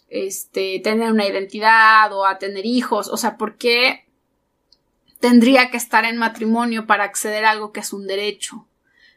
[0.09, 4.05] este, tener una identidad, o a tener hijos, o sea, ¿por qué
[5.25, 8.67] tendría que estar en matrimonio para acceder a algo que es un derecho.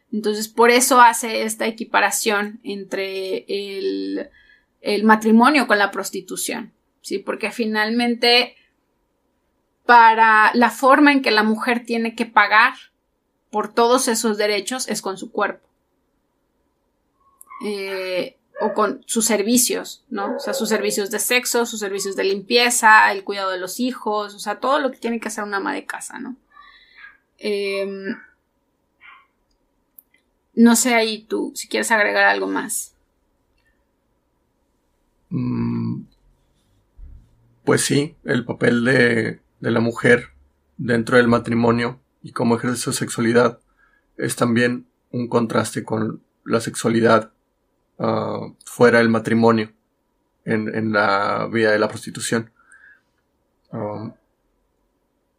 [0.10, 4.30] Entonces, por eso hace esta equiparación entre el,
[4.88, 6.72] el matrimonio con la prostitución,
[7.02, 7.20] ¿sí?
[7.20, 8.56] Porque finalmente,
[9.86, 12.74] para la forma en que la mujer tiene que pagar
[13.52, 15.68] por todos esos derechos es con su cuerpo.
[17.66, 20.38] Eh, o con sus servicios, ¿no?
[20.38, 24.34] O sea, sus servicios de sexo, sus servicios de limpieza, el cuidado de los hijos,
[24.34, 26.38] o sea, todo lo que tiene que hacer una ama de casa, ¿no?
[27.38, 28.16] Em,
[30.56, 32.97] no sé ahí tú, si quieres agregar algo más.
[35.30, 36.04] Mm,
[37.64, 40.30] pues sí, el papel de, de la mujer
[40.78, 43.60] dentro del matrimonio y cómo ejerce su sexualidad
[44.18, 47.32] es también un contraste con la sexualidad
[48.00, 49.72] Ah, fuera del matrimonio
[50.46, 52.52] en, la vida de la prostitución.
[53.72, 54.14] Um,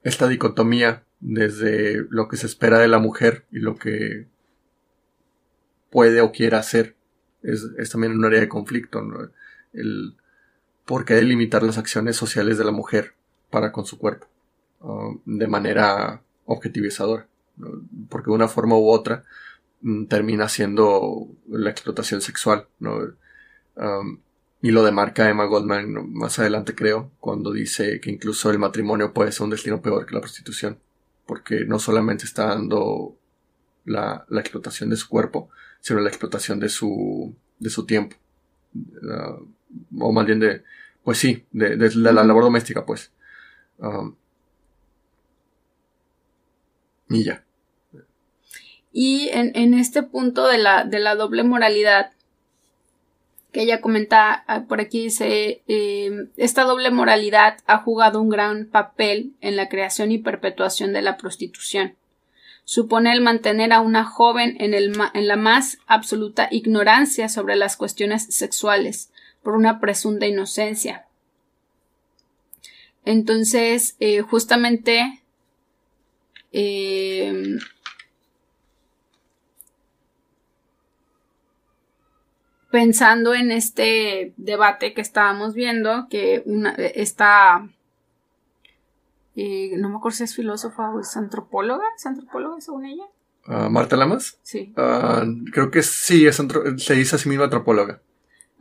[0.03, 4.27] esta dicotomía desde lo que se espera de la mujer y lo que
[5.91, 6.97] puede o quiere hacer
[7.43, 9.03] es, también un área de conflicto.
[9.79, 10.15] El
[10.85, 13.15] por qué delimitar las acciones sociales de la mujer
[13.51, 14.27] para con su cuerpo
[14.81, 17.27] um, de manera objetivizadora.
[18.09, 19.25] Porque de una forma u otra
[19.81, 22.67] Mm, termina siendo la explotación sexual.
[23.77, 24.19] Um,
[24.61, 29.31] y lo demarca Emma Goldman más adelante creo, cuando dice que incluso el matrimonio puede
[29.33, 30.79] ser un destino peor que la prostitución,
[31.27, 33.17] porque no solamente está dando
[33.85, 35.49] la, la explotación de su cuerpo,
[35.81, 38.17] sino la explotación de su, de su tiempo.
[38.75, 39.47] Uh,
[39.99, 40.63] o más bien de,
[41.03, 43.13] pues sí, de, de, la labor doméstica, pues.
[43.79, 44.15] Um,
[47.09, 47.45] y ya.
[48.93, 52.13] Y en, este punto de la, de la, doble moralidad,
[53.53, 58.67] que ella comenta ah, por aquí, dice, em, esta doble moralidad ha jugado un gran
[58.67, 61.97] papel en la creación y perpetuación de la prostitución.
[62.65, 67.77] Supone el mantener a una joven en, el, en la más absoluta ignorancia sobre las
[67.77, 69.11] cuestiones sexuales,
[69.49, 71.07] por una presunta inocencia,
[73.07, 75.23] Entonces, eh, justamente,
[76.53, 77.57] eh,
[82.71, 87.71] pensando en este debate que estábamos viendo, que una, esta,
[89.35, 93.05] eh, no me acuerdo si es filósofa o es antropóloga, ¿es antropóloga según ella?
[93.47, 94.39] Ah, ¿Marta Lamas?
[94.43, 94.75] Sí.
[94.77, 95.25] Ah,
[95.55, 98.03] creo que sí, es se dice a sí misma antropóloga.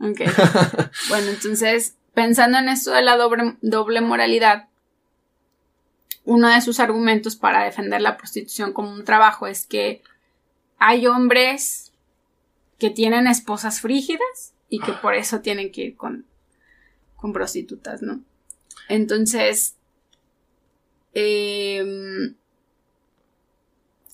[0.00, 0.20] Ok.
[1.08, 4.68] bueno, entonces, pensando en esto de la doble, doble moralidad,
[6.24, 10.02] uno de sus argumentos para defender la prostitución como un trabajo es que
[10.78, 11.92] hay hombres
[12.78, 16.26] que tienen esposas frígidas y que por eso tienen que ir con,
[17.16, 18.20] con prostitutas, ¿no?
[18.88, 19.76] Entonces,
[21.14, 22.34] em,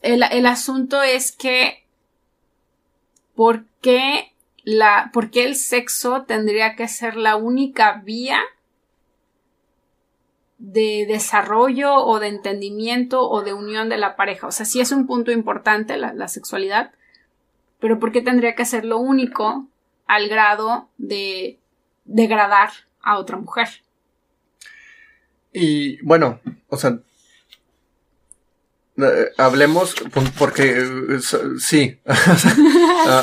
[0.02, 1.84] el, el, asunto es que,
[3.34, 4.33] ¿por qué,
[4.64, 8.40] la, ¿por qué el sexo tendría que ser la única vía
[10.58, 14.46] de desarrollo o de entendimiento o de unión de la pareja?
[14.46, 16.92] O sea, sí es un punto importante la, la sexualidad,
[17.78, 19.66] pero ¿por qué tendría que ser lo único
[20.06, 21.58] al grado de
[22.04, 22.70] degradar
[23.02, 23.68] a otra mujer?
[25.52, 26.98] Y bueno, o sea,
[29.38, 29.94] hablemos
[30.38, 31.18] porque eh,
[31.58, 33.22] sí, ah,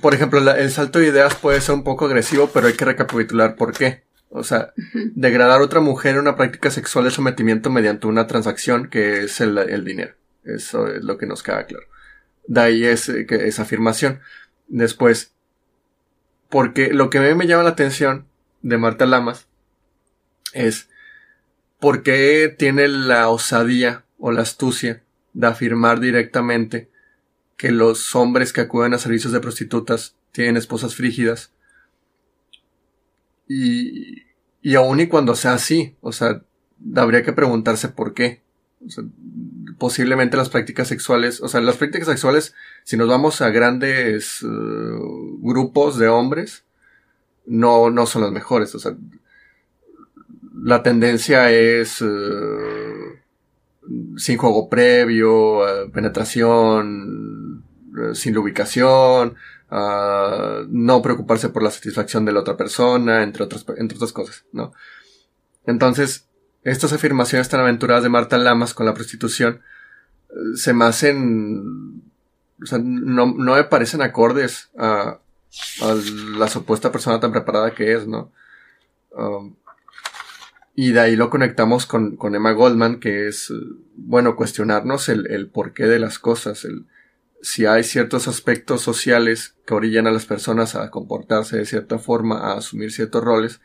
[0.00, 3.56] por ejemplo, el salto de ideas puede ser un poco agresivo, pero hay que recapitular
[3.56, 4.04] por qué.
[4.30, 4.74] O sea,
[5.14, 9.40] degradar a otra mujer en una práctica sexual de sometimiento mediante una transacción que es
[9.40, 10.14] el, el dinero.
[10.44, 11.86] Eso es lo que nos queda claro.
[12.46, 14.20] De ahí es, eh, esa afirmación.
[14.66, 15.32] Después,
[16.50, 18.26] porque lo que a mí me llama la atención
[18.60, 19.48] de Marta Lamas
[20.52, 20.88] es
[21.80, 25.02] por qué tiene la osadía o la astucia
[25.32, 26.90] de afirmar directamente
[27.56, 31.52] que los hombres que acuden a servicios de prostitutas tienen esposas frígidas.
[33.48, 34.22] Y,
[34.62, 36.42] y aun y cuando sea así, o sea,
[36.94, 38.42] habría que preguntarse por qué.
[38.86, 39.04] O sea,
[39.78, 42.54] posiblemente las prácticas sexuales, o sea, las prácticas sexuales,
[42.84, 46.64] si nos vamos a grandes uh, grupos de hombres,
[47.46, 48.74] no, no son las mejores.
[48.74, 48.96] O sea,
[50.54, 53.17] la tendencia es uh,
[54.16, 57.64] sin juego previo, uh, penetración
[58.14, 59.34] sin lubricación,
[59.70, 64.72] no preocuparse por la satisfacción de la otra persona, entre otras, entre otras cosas, ¿no?
[65.66, 66.28] Entonces,
[66.64, 69.60] estas afirmaciones tan aventuradas de Marta Lamas con la prostitución
[70.30, 72.02] eh, se me hacen,
[72.62, 75.18] o sea, no, no me parecen acordes a,
[76.36, 78.30] la supuesta persona tan preparada que es, ¿no?
[79.12, 79.56] Um,
[80.80, 83.52] y de ahí lo conectamos con, con, Emma Goldman, que es,
[83.96, 86.86] bueno, cuestionarnos el, el porqué de las cosas, el,
[87.42, 92.52] si hay ciertos aspectos sociales que orillan a las personas a comportarse de cierta forma,
[92.52, 93.60] a asumir ciertos roles,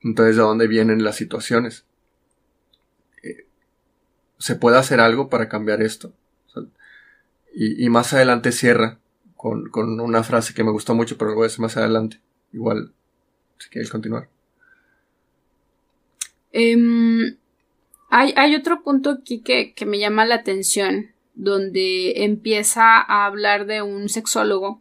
[0.00, 1.84] entonces de dónde vienen las situaciones
[4.38, 6.12] se puede hacer algo para cambiar esto.
[7.54, 8.98] y, más adelante cierra
[9.34, 12.20] con, una frase que me gustó mucho, pero lo voy a decir más adelante.
[12.52, 12.92] Igual,
[13.58, 14.28] si quieres continuar.
[16.58, 17.36] Em,
[18.08, 23.82] hay, otro punto aquí que, que me llama la atención, donde empieza a hablar de
[23.82, 24.80] un sexólogo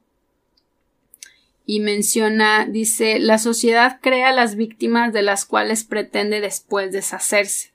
[1.66, 7.74] y menciona, dice, la sociedad crea las víctimas de las cuales pretende después deshacerse.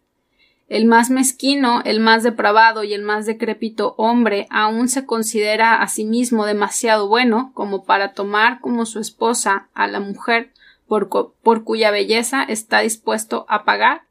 [0.71, 5.89] El más mezquino, el más depravado y el más decrépito hombre aún se considera a
[5.89, 10.55] sí mismo demasiado bueno como para tomar como su esposa a la mujer
[10.91, 14.03] por, cuya belleza está dispuesto a pagar,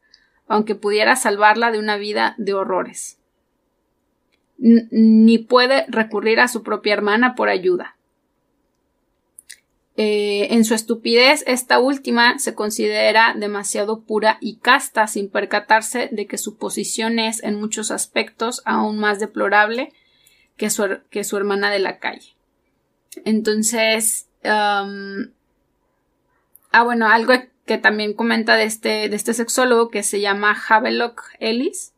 [0.47, 3.17] aunque pudiera salvarla de una vida de horrores.
[4.57, 7.95] ni puede recurrir a su propia hermana por ayuda.
[9.95, 16.27] Eh, en su estupidez, esta última se considera demasiado pura y casta sin percatarse de
[16.27, 19.93] que su posición es en muchos aspectos aún más deplorable
[20.57, 22.35] que su, que su hermana de la calle.
[23.23, 24.27] Entonces,
[26.71, 27.33] ah, bueno, algo
[27.65, 31.93] que también comenta de este, de este sexólogo que se llama Havelock Ellis.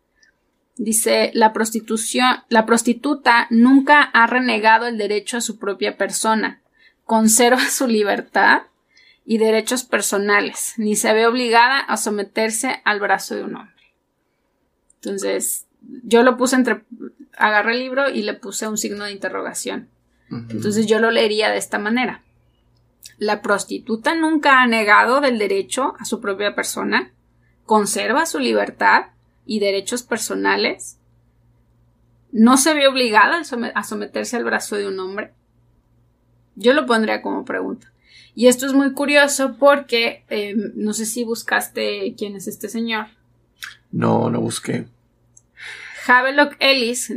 [0.78, 6.62] Dice, la prostitución, la prostituta nunca ha renegado el derecho a su propia persona
[7.12, 8.62] conserva su libertad
[9.26, 13.84] y derechos personales, ni se ve obligada a someterse al brazo de un hombre.
[14.96, 16.84] Entonces, yo lo puse entre,
[17.38, 19.90] agarré el libro y le puse un signo de interrogación.
[20.30, 22.24] Entonces yo lo leería de esta manera.
[23.18, 27.12] La prostituta nunca ha negado del derecho a su propia persona,
[27.66, 29.08] conserva su libertad
[29.46, 30.98] y derechos personales,
[32.32, 33.42] no se ve obligada
[33.76, 35.34] a someterse al brazo de un hombre,
[36.56, 37.92] yo lo pondría como pregunta.
[38.34, 43.08] Y esto es muy curioso porque em, no sé si buscaste quién es este señor.
[43.92, 44.86] No, no busqué.
[46.08, 47.14] Havelock Ellis,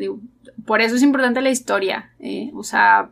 [0.67, 2.11] por eso es importante la historia.
[2.19, 3.11] Eh, o sea,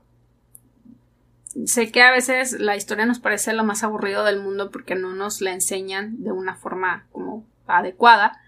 [1.66, 5.14] sé que a veces la historia nos parece lo más aburrido del mundo porque no
[5.14, 8.40] nos la enseñan de una forma como adecuada.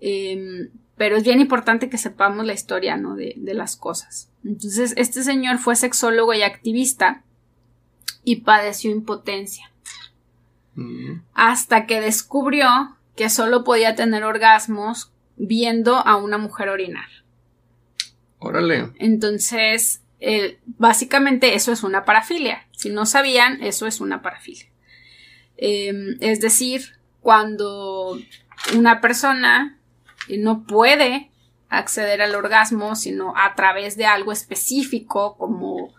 [0.00, 3.14] Em, pero es bien importante que sepamos la historia, ¿no?
[3.14, 4.28] De, de las cosas.
[4.44, 7.22] Entonces, este señor fue sexólogo y activista
[8.24, 9.70] y padeció impotencia.
[10.74, 11.22] Mm.
[11.34, 12.68] Hasta que descubrió
[13.16, 17.08] que solo podía tener orgasmos viendo a una mujer orinar.
[18.38, 18.90] Órale.
[18.98, 22.68] Entonces, eh, básicamente eso es una parafilia.
[22.70, 24.66] Si no sabían, eso es una parafilia.
[25.56, 28.16] Eh, es decir, cuando
[28.76, 29.80] una persona
[30.38, 31.32] no puede
[31.68, 35.92] acceder al orgasmo, sino a través de algo específico como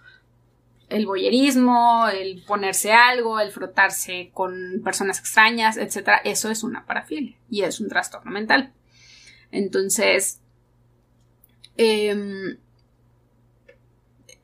[0.88, 6.22] el boyerismo, el ponerse algo, el frotarse con personas extrañas, etc.
[6.24, 8.72] Eso es una parafilia y es un trastorno mental.
[9.52, 10.40] Entonces,
[11.76, 12.58] em,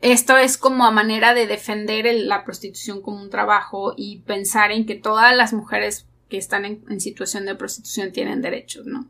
[0.02, 4.86] esto es como a manera de defender la prostitución como un trabajo y pensar en
[4.86, 9.08] que todas las mujeres que están en, situación de prostitución tienen derechos, ¿no?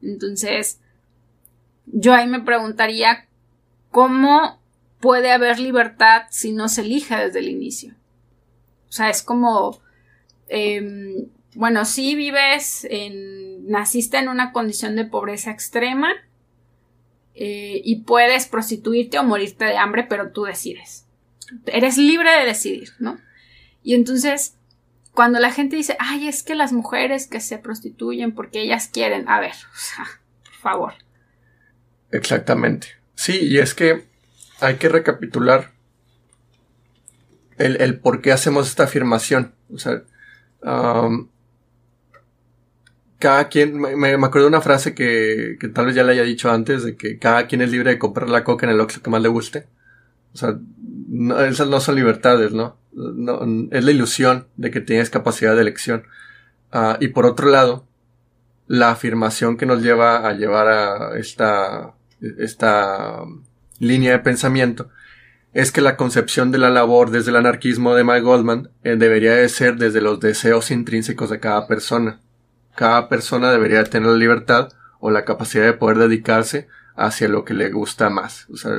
[0.00, 0.80] Entonces,
[1.86, 3.26] yo ahí me preguntaría
[3.90, 4.58] cómo
[5.00, 7.94] puede haber libertad si no se elige desde el inicio.
[8.88, 9.80] O sea, es como,
[10.48, 16.12] em, bueno, si vives en, naciste en una condición de pobreza extrema
[17.34, 21.06] eh, y puedes prostituirte o morirte de hambre, pero tú decides.
[21.66, 23.18] Eres libre de decidir, ¿no?
[23.82, 24.56] Y entonces,
[25.12, 29.28] cuando la gente dice, ay, es que las mujeres que se prostituyen porque ellas quieren,
[29.28, 30.06] a ver, o sea,
[30.44, 30.94] por favor.
[32.10, 32.88] Exactamente.
[33.14, 34.06] Sí, y es que
[34.60, 35.72] hay que recapitular
[37.58, 39.54] el, por qué hacemos esta afirmación.
[39.72, 40.02] O sea,
[43.22, 46.50] cada quien, me, acuerdo de una frase que, que, tal vez ya le haya dicho
[46.50, 49.10] antes, de que cada quien es libre de comprar la coca en el Oxxo que
[49.10, 49.68] más le guste.
[50.34, 50.58] O sea,
[51.48, 52.78] esas no son libertades, ¿no?
[53.70, 56.02] es la ilusión de que tienes capacidad de elección.
[56.72, 57.86] Ah, y por otro lado,
[58.66, 61.94] la afirmación que nos lleva a llevar a esta,
[62.38, 63.20] esta
[63.78, 64.90] línea de pensamiento
[65.52, 69.36] es que la concepción de la labor desde el anarquismo de Mike Goldman eh, debería
[69.36, 72.20] de ser desde los deseos intrínsecos de cada persona.
[72.74, 77.54] Cada persona debería tener la libertad o la capacidad de poder dedicarse hacia lo que
[77.54, 78.46] le gusta más.
[78.50, 78.72] O sea,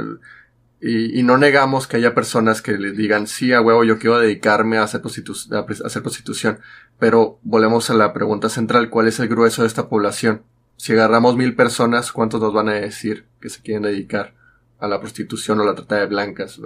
[0.85, 4.77] y, no negamos que haya personas que le digan, sí, a huevo, yo quiero dedicarme
[4.77, 6.59] a hacer, a hacer prostitución.
[6.99, 10.43] Pero volvemos a la pregunta central, ¿cuál es el grueso de esta población?
[10.75, 14.33] Si agarramos mil personas, ¿cuántos nos van a decir que se quieren dedicar
[14.79, 16.59] a la prostitución o la trata de blancas?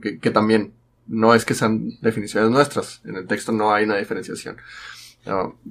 [0.00, 0.72] que, también
[1.06, 3.02] no es que sean definiciones nuestras.
[3.04, 4.56] En el texto no hay una diferenciación.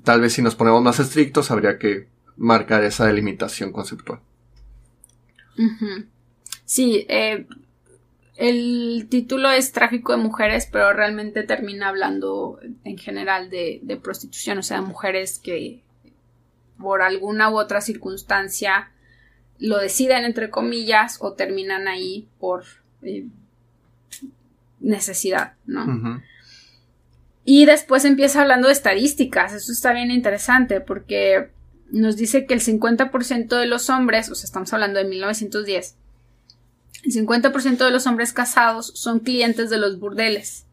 [0.04, 4.20] Tal vez si nos ponemos más estrictos, habría que marcar esa delimitación conceptual.
[6.66, 7.48] Sí, eh,
[8.36, 14.64] el título es Tráfico de Mujeres, pero realmente termina hablando en general de, prostitución, o
[14.64, 15.82] sea, mujeres que
[16.78, 18.92] por alguna u otra circunstancia
[19.58, 22.66] lo deciden entre comillas o terminan ahí por
[23.04, 23.26] eh,
[24.82, 26.22] necesidad, ¿no?
[27.46, 31.52] Y después empieza hablando de estadísticas, eso está bien interesante porque
[31.92, 35.96] nos dice que el 50% de los hombres, o sea, estamos hablando de 1910,
[37.04, 40.66] el 50% de los hombres casados son clientes de los burdeles.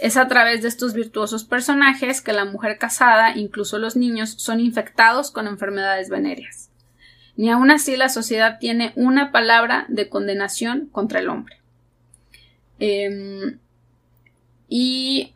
[0.00, 4.58] Es a través de estos virtuosos personajes que la mujer casada, incluso los niños, son
[4.58, 6.70] infectados con enfermedades venéreas.
[7.36, 11.58] Ni aun así la sociedad tiene una palabra de condenación contra el hombre.
[12.80, 13.58] Em,
[14.68, 15.32] y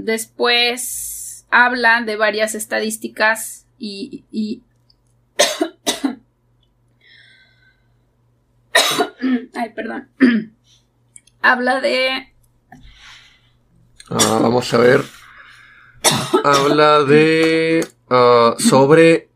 [0.00, 4.24] después habla de varias estadísticas y
[9.54, 10.08] Ay, perdón.
[11.42, 12.32] Habla de.
[14.10, 15.02] Ah, vamos a ver.
[16.44, 17.86] Habla de.
[18.08, 19.28] Ah, sobre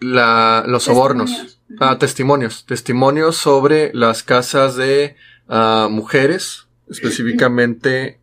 [0.00, 1.58] la, los sobornos.
[1.80, 2.66] Ah, testimonios.
[2.66, 5.16] Testimonios sobre las casas de
[5.48, 8.20] mujeres, específicamente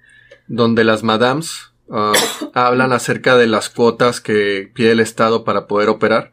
[0.48, 1.74] donde las madams
[2.54, 6.32] hablan acerca de las cuotas que pide el Estado para poder operar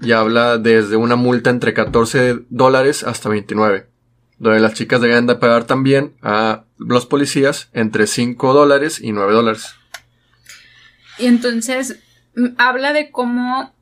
[0.00, 3.86] y habla desde una multa entre 14 dólares hasta 29,
[4.38, 9.32] donde las chicas deben de pagar también a los policías entre 5 dólares y 9
[9.32, 9.74] dólares.
[11.18, 12.00] Y entonces
[12.34, 13.72] mm, habla de cómo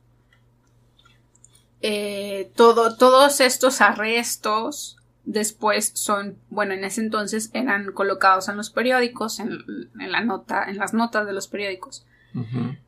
[1.81, 8.69] eh, todo, todos estos arrestos después son, bueno, en ese entonces eran colocados en los
[8.69, 9.63] periódicos, en,
[9.95, 12.05] la nota, en las notas de los periódicos.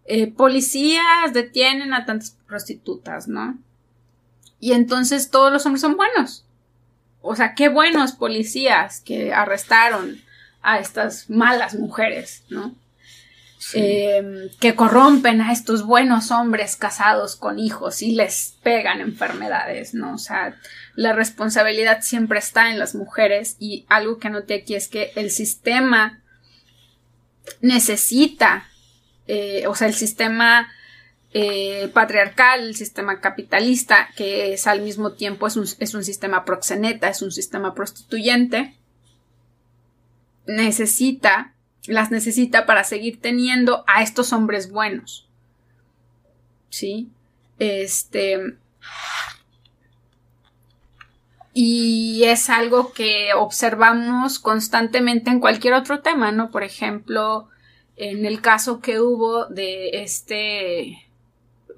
[0.05, 3.57] Eh, policías detienen a tantas prostitutas, ¿no?
[4.59, 6.45] Y entonces todos los hombres son buenos.
[7.21, 10.21] O sea, qué buenos policías que arrestaron
[10.61, 12.73] a estas malas mujeres, ¿no?
[13.73, 20.15] Em, que corrompen a estos buenos hombres casados con hijos y les pegan enfermedades, ¿no?
[20.15, 20.55] O sea,
[20.95, 25.31] la responsabilidad siempre está en las mujeres y algo que noté aquí es que el
[25.31, 26.21] sistema
[27.61, 28.69] necesita,
[29.27, 30.71] eh, o sea, el sistema
[31.33, 36.45] eh, patriarcal, el sistema capitalista, que es al mismo tiempo es un, es un sistema
[36.45, 38.75] proxeneta, es un sistema prostituyente,
[40.45, 41.53] necesita
[41.87, 45.27] las necesita para seguir teniendo a estos hombres buenos.
[46.69, 47.09] ¿Sí?
[47.59, 48.55] Este.
[51.53, 56.49] Y es algo que observamos constantemente en cualquier otro tema, ¿no?
[56.49, 57.47] Por ejemplo,
[57.95, 61.07] en el caso que hubo de este,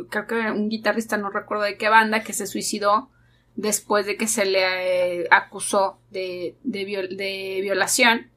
[0.09, 3.09] creo que un guitarrista, no recuerdo de qué banda, que se suicidó
[3.55, 8.29] después de que se le eh, acusó de, de violación.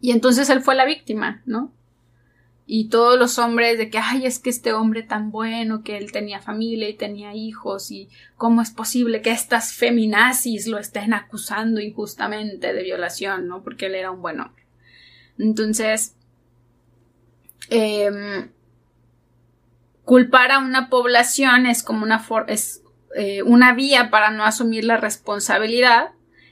[0.00, 1.72] Y entonces él fue la víctima, ¿no?
[2.70, 6.12] Y todos los hombres de que, ay, es que este hombre tan bueno, que él
[6.12, 11.80] tenía familia y tenía hijos, y cómo es posible que estas feminazis lo estén acusando
[11.80, 13.62] injustamente de violación, ¿no?
[13.62, 14.64] Porque él era un buen hombre.
[15.38, 16.14] Entonces,
[17.70, 18.50] em,
[20.04, 22.82] culpar a una población es como una, es,
[23.16, 26.10] eh, una vía para no asumir la responsabilidad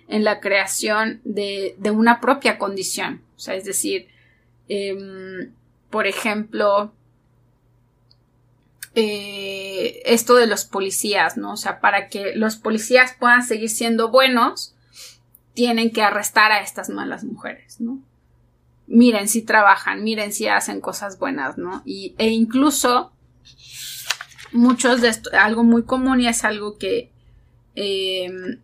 [0.08, 3.20] en la creación de, de una propia condición.
[3.36, 4.08] O sea, es decir,
[4.66, 5.52] em,
[5.90, 6.92] por ejemplo,
[8.94, 11.52] eh, esto de los policías, ¿no?
[11.52, 14.74] O sea, para que los policías puedan seguir siendo buenos,
[15.54, 18.00] tienen que arrestar a estas malas mujeres, ¿no?
[18.86, 21.82] Miren si trabajan, miren si hacen cosas buenas, ¿no?
[21.84, 23.12] Y, e incluso
[24.52, 27.10] muchos de esto, algo muy común y es algo que
[27.74, 28.60] em,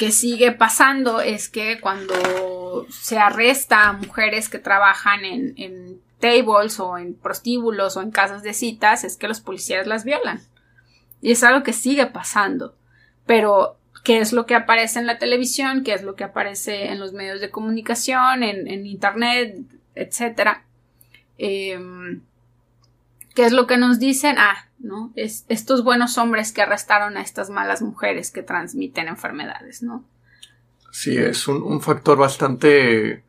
[0.00, 6.98] que sigue pasando es que cuando se arresta a mujeres que trabajan en, tables o
[6.98, 10.40] en prostíbulos o en casas de citas, es que los policías las violan.
[11.20, 12.74] Y es algo que sigue pasando.
[13.26, 15.82] Pero, ¿qué es lo que aparece en la televisión?
[15.82, 19.56] ¿Qué es lo que aparece en los medios de comunicación, en, internet,
[19.94, 20.64] etcétera?
[21.38, 22.22] Em,
[23.34, 24.36] ¿Qué es lo que nos dicen?
[24.38, 25.12] Ah, ¿no?
[25.14, 30.04] Es estos buenos hombres que arrestaron a estas malas mujeres que transmiten enfermedades, ¿no?
[30.90, 33.22] Sí, es un, factor bastante,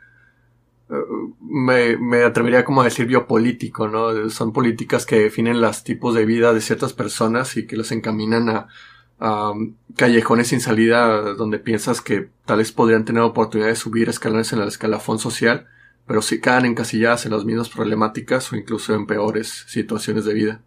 [1.39, 4.29] me, me, atrevería como a decir biopolítico, ¿no?
[4.29, 8.49] Son políticas que definen los tipos de vida de ciertas personas y que los encaminan
[8.49, 14.09] a, um, callejones sin salida donde piensas que tal vez podrían tener oportunidad de subir
[14.09, 15.67] escalones en el escalafón social,
[16.05, 20.61] pero si quedan encasilladas en las mismas problemáticas o incluso en peores situaciones de vida.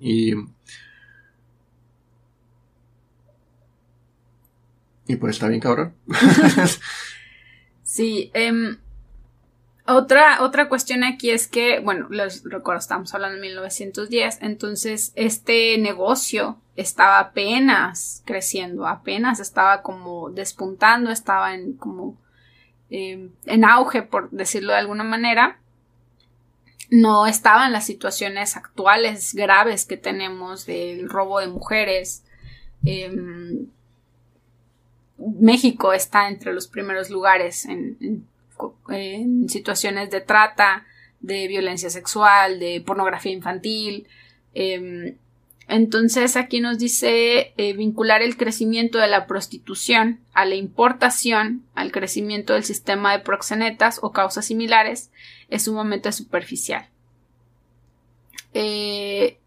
[0.00, 0.34] Y,
[5.08, 5.94] y pues está bien cabrón.
[7.82, 8.78] sí, em,
[9.88, 15.78] otra, otra cuestión aquí es que, bueno, les recuerdo, estamos hablando de 1910, entonces este
[15.78, 22.16] negocio estaba apenas creciendo, apenas estaba como despuntando, estaba en como
[22.90, 25.58] em, en auge, por decirlo de alguna manera
[26.90, 32.24] no estaba en las situaciones actuales graves que tenemos del robo de mujeres.
[32.84, 33.66] Em,
[35.18, 38.26] México está entre los primeros lugares en,
[39.48, 40.86] situaciones de trata,
[41.20, 44.06] de violencia sexual, de pornografía infantil.
[44.54, 45.16] Em,
[45.68, 51.92] entonces aquí nos dice eh, vincular el crecimiento de la prostitución a la importación, al
[51.92, 55.10] crecimiento del sistema de proxenetas o causas similares
[55.50, 56.88] es sumamente superficial.
[58.54, 59.38] Eh,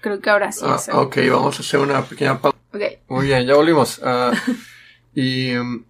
[0.00, 0.64] creo que ahora sí.
[0.64, 2.56] Ah, ok, vamos a hacer una pequeña pausa.
[3.08, 4.00] Muy bien, ya volvimos.
[4.04, 4.32] Ah,
[5.14, 5.84] ¿Y um,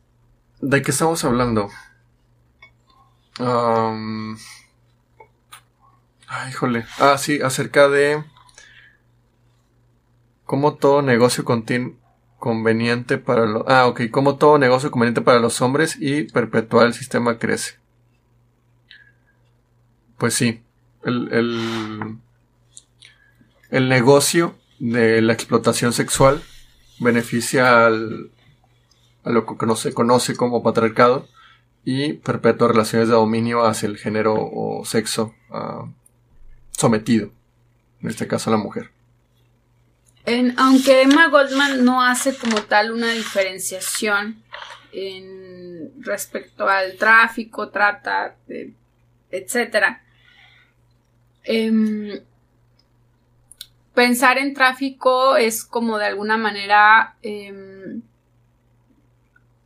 [0.63, 1.69] de qué estamos hablando?
[3.39, 4.37] Um,
[6.29, 6.53] ay.
[6.99, 8.25] Ah, sí, acerca de
[10.47, 11.97] cómo todo negocio contiene
[12.39, 13.65] conveniente para los...
[13.67, 17.79] Ah, ok, cómo todo negocio conveniente para los hombres y perpetuar el sistema crece.
[20.17, 20.63] Pues sí,
[21.03, 22.19] el,
[23.71, 26.41] el, negocio de la explotación sexual
[27.01, 28.31] beneficia al,
[29.25, 31.29] a lo que no se conoce como patriarcado
[31.85, 35.87] y perpetua relaciones de dominio hacia el género o sexo ah,
[36.71, 37.31] sometido,
[38.03, 38.91] en este caso a la mujer.
[40.57, 44.43] aunque Emma Goldman no hace como tal una diferenciación
[44.93, 48.37] en respecto al tráfico, trata,
[49.31, 50.03] etcétera,
[51.45, 52.21] Em,
[53.95, 57.72] pensar en tráfico es como de alguna manera em,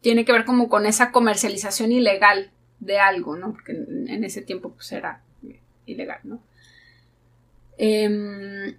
[0.07, 3.54] tiene que ver como con esa comercialización ilegal de algo, ¿no?
[3.54, 5.20] Porque en, ese tiempo pues era
[5.84, 6.40] ilegal, ¿no?
[7.76, 8.76] Em,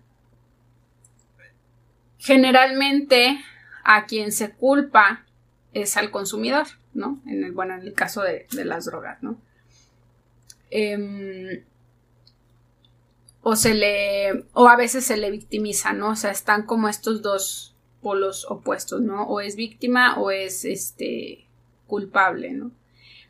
[2.18, 3.42] generalmente
[3.84, 5.26] a quien se culpa
[5.74, 7.22] es al consumidor, ¿no?
[7.26, 9.38] En el, bueno, en el caso de, las drogas, ¿no?
[10.72, 11.62] Em,
[13.42, 16.12] o se le, o a veces se le victimiza, ¿no?
[16.12, 19.24] O sea, están como estos dos polos opuestos, ¿no?
[19.24, 21.48] O es víctima o es, este,
[21.88, 22.72] culpable, ¿no?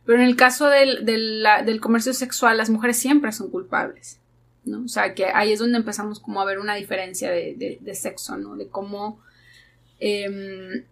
[0.05, 4.19] Pero en el caso del, del, comercio sexual, las mujeres siempre son culpables,
[4.65, 4.83] ¿no?
[4.83, 8.55] O sea, que ahí es donde empezamos como a ver una diferencia de, sexo, ¿no?
[8.55, 9.19] De cómo
[9.99, 10.85] em,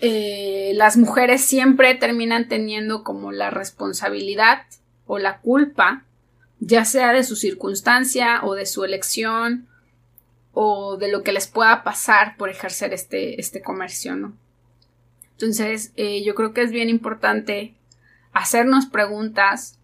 [0.00, 4.62] eh, las mujeres siempre terminan teniendo como la responsabilidad
[5.06, 6.04] o la culpa,
[6.60, 9.68] ya sea de su circunstancia o de su elección
[10.60, 14.36] o de lo que les pueda pasar por ejercer este, este comercio, ¿no?
[15.34, 17.76] Entonces, eh, yo creo que es bien importante
[18.32, 19.78] hacernos preguntas,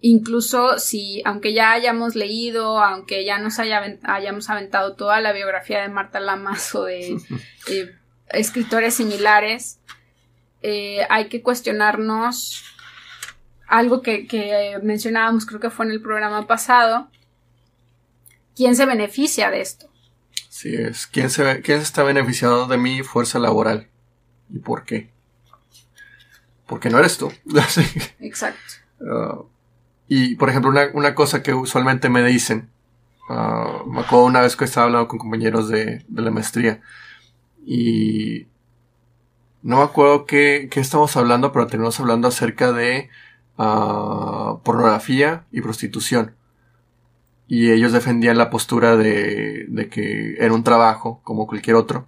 [0.00, 5.88] incluso si, aunque ya hayamos leído, aunque ya nos hayamos aventado toda la biografía de
[5.88, 7.16] Marta Lamas o de
[7.68, 7.92] eh,
[8.28, 9.80] escritores similares,
[10.62, 12.62] eh, hay que cuestionarnos
[13.66, 17.10] algo que, mencionábamos, creo que fue en el programa pasado,
[18.54, 19.87] ¿quién se beneficia de esto?
[20.58, 23.86] Sí, es, ¿quién se, quién se está beneficiando de mi fuerza laboral?
[24.50, 25.08] ¿Y por qué?
[26.66, 27.32] Porque no eres tú.
[28.18, 28.58] Exacto.
[29.08, 29.38] Ah,
[30.08, 32.70] y, por ejemplo, una, cosa que usualmente me dicen,
[33.28, 36.80] uh, me acuerdo una vez que estaba hablando con compañeros de, la maestría,
[37.64, 38.48] y
[39.62, 43.10] no me acuerdo qué, qué estamos hablando, pero tenemos hablando acerca de
[43.58, 46.34] uh, pornografía y prostitución.
[47.48, 52.06] Y ellos defendían la postura de, de que era un trabajo como cualquier otro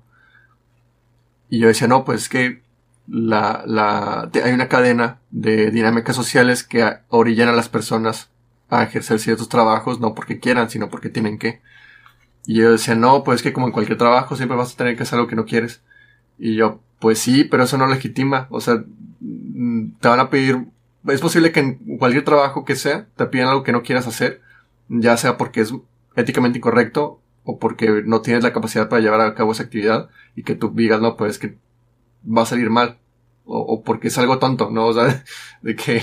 [1.50, 2.62] y yo decía, no, pues es que
[3.08, 8.30] la, la, hay una cadena de dinámicas sociales que orillan a las personas
[8.70, 11.60] a ejercer ciertos trabajos, no porque quieran, sino porque tienen que.
[12.46, 14.96] Y yo decía, no, pues es que como en cualquier trabajo siempre vas a tener
[14.96, 15.82] que hacer algo que no quieres.
[16.38, 18.46] Y yo, pues sí, pero eso no legitima.
[18.50, 18.84] O sea,
[19.20, 20.66] mm, te van a pedir,
[21.08, 24.40] es posible que en cualquier trabajo que sea, te pidan algo que no quieras hacer,
[24.90, 25.72] ya sea porque es
[26.16, 30.42] éticamente incorrecto o porque no tienes la capacidad para llevar a cabo esa actividad y
[30.42, 31.56] que tú digas, no, pues que
[32.26, 32.98] va a salir mal.
[33.44, 34.86] O, porque es algo tonto, ¿no?
[34.86, 35.24] O sea,
[35.62, 36.02] de que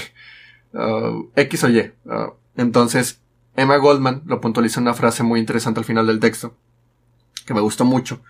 [0.73, 1.93] uh, X o Y.
[2.05, 3.21] Uh, entonces,
[3.55, 6.55] Emma Goldman lo puntualiza en una frase muy interesante al final del texto,
[7.45, 8.21] que me gustó mucho,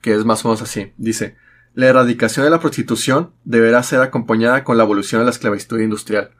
[0.00, 0.92] que es más o menos así.
[0.96, 1.36] Dice,
[1.74, 6.30] la erradicación de la prostitución deberá ser acompañada con la evolución de la esclavitud industrial.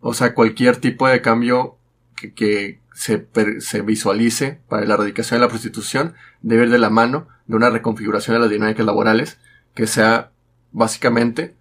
[0.00, 1.75] O sea, cualquier tipo de cambio
[2.16, 3.28] que, que se,
[3.60, 7.70] se, visualice para la erradicación de la prostitución debe ir de la mano de una
[7.70, 9.38] reconfiguración de las dinámicas laborales
[9.74, 10.32] que sea
[10.72, 11.54] básicamente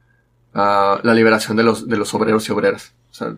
[0.54, 2.94] uh, la liberación de los, de los obreros y obreras.
[3.12, 3.36] O sea,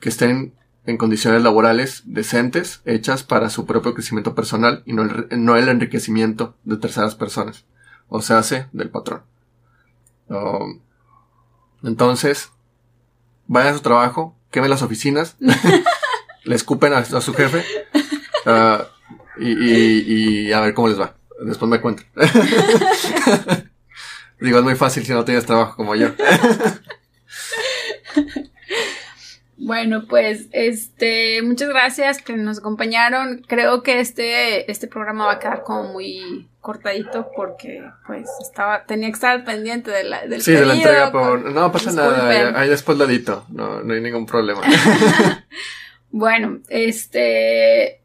[0.00, 0.54] que estén
[0.86, 5.68] en condiciones laborales decentes, hechas para su propio crecimiento personal y no el, no el
[5.68, 7.64] enriquecimiento de terceras personas.
[8.08, 9.22] O se hace del patrón.
[10.28, 10.80] Um,
[11.82, 12.50] entonces,
[13.46, 15.36] vayan a su trabajo, quemen las oficinas.
[16.44, 17.64] le escupen a, su jefe
[18.46, 18.82] uh,
[19.38, 21.14] y, y, a ver cómo les va.
[21.40, 22.06] Después me cuentan.
[24.40, 26.08] Digo, es muy fácil si no tienes trabajo como yo.
[29.64, 33.44] Bueno, pues, este, muchas gracias que nos acompañaron.
[33.46, 39.06] Creo que este, este programa va a quedar como muy cortadito porque, pues, estaba, tenía
[39.06, 42.68] que estar pendiente de la, del Sí, de la entrega, por, no pasa nada, ahí
[42.68, 44.62] después ladito, no, no hay ningún problema.
[46.12, 48.02] Bueno, este,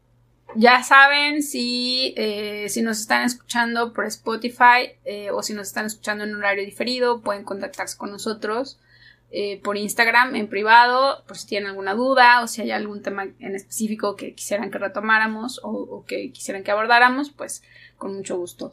[0.54, 5.84] ya saben si, eh, si nos están escuchando por Spotify eh, o si nos están
[5.84, 8.80] escuchando en horario diferido, pueden contactarse con nosotros
[9.30, 13.24] eh, por Instagram en privado, por si tienen alguna duda o si hay algún tema
[13.38, 17.62] en específico que quisieran que retomáramos o, que quisieran que abordáramos, pues
[17.98, 18.70] con mucho gusto.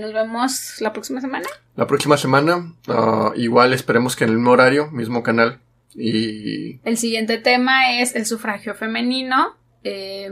[0.00, 1.46] nos vemos la próxima semana.
[1.76, 5.60] La próxima semana, ah, igual esperemos que en el mismo horario, mismo canal,
[5.96, 6.80] y...
[6.84, 9.56] El siguiente tema es el sufragio femenino.
[9.84, 10.30] Eh,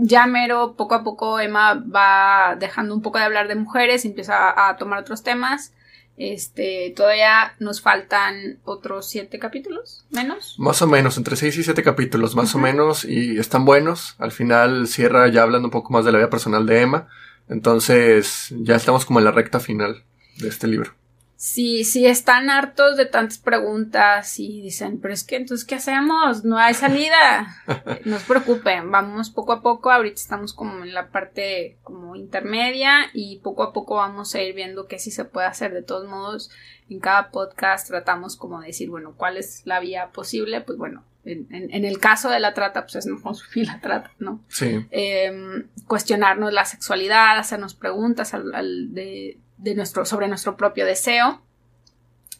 [0.00, 4.68] ya mero, poco a poco Emma va dejando un poco de hablar de mujeres, empieza
[4.68, 5.72] a, tomar otros temas.
[6.16, 10.56] Este, todavía nos faltan otros siete capítulos, menos.
[10.58, 14.16] Más o menos, entre seis y siete capítulos, más o menos, y están buenos.
[14.18, 17.08] Al final cierra ya hablando un poco más de la vida personal de Emma.
[17.48, 20.04] Entonces, ya estamos como en la recta final
[20.38, 20.92] de este libro.
[21.40, 26.44] Si, si están hartos de tantas preguntas y dicen, pero es que entonces, ¿qué hacemos?
[26.44, 27.46] No hay salida.
[28.04, 29.92] no se preocupen, vamos poco a poco.
[29.92, 34.52] Ahorita estamos como en la parte como intermedia y poco a poco vamos a ir
[34.52, 35.72] viendo qué sí se puede hacer.
[35.72, 36.50] De todos modos,
[36.90, 40.60] en cada podcast tratamos como de decir, bueno, ¿cuál es la vía posible?
[40.62, 44.10] Pues bueno, en, en, el caso de la trata, pues es no consumir la trata,
[44.18, 44.40] ¿no?
[44.48, 44.84] Sí.
[44.90, 51.42] Em, cuestionarnos la sexualidad, hacernos preguntas al, de de nuestro, sobre nuestro propio deseo.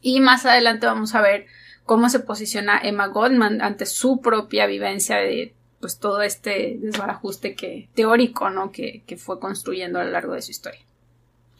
[0.00, 1.46] Y más adelante vamos a ver
[1.84, 7.88] cómo se posiciona Emma Goldman ante su propia vivencia de pues todo este desbarajuste que,
[7.94, 8.72] teórico ¿no?
[8.72, 10.80] que, que fue construyendo a lo largo de su historia.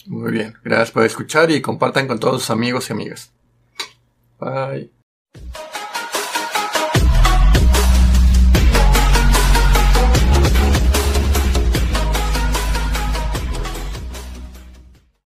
[0.06, 3.32] Muy bien, gracias por escuchar y compartan con todos sus amigos y amigas.
[4.40, 4.90] Bye.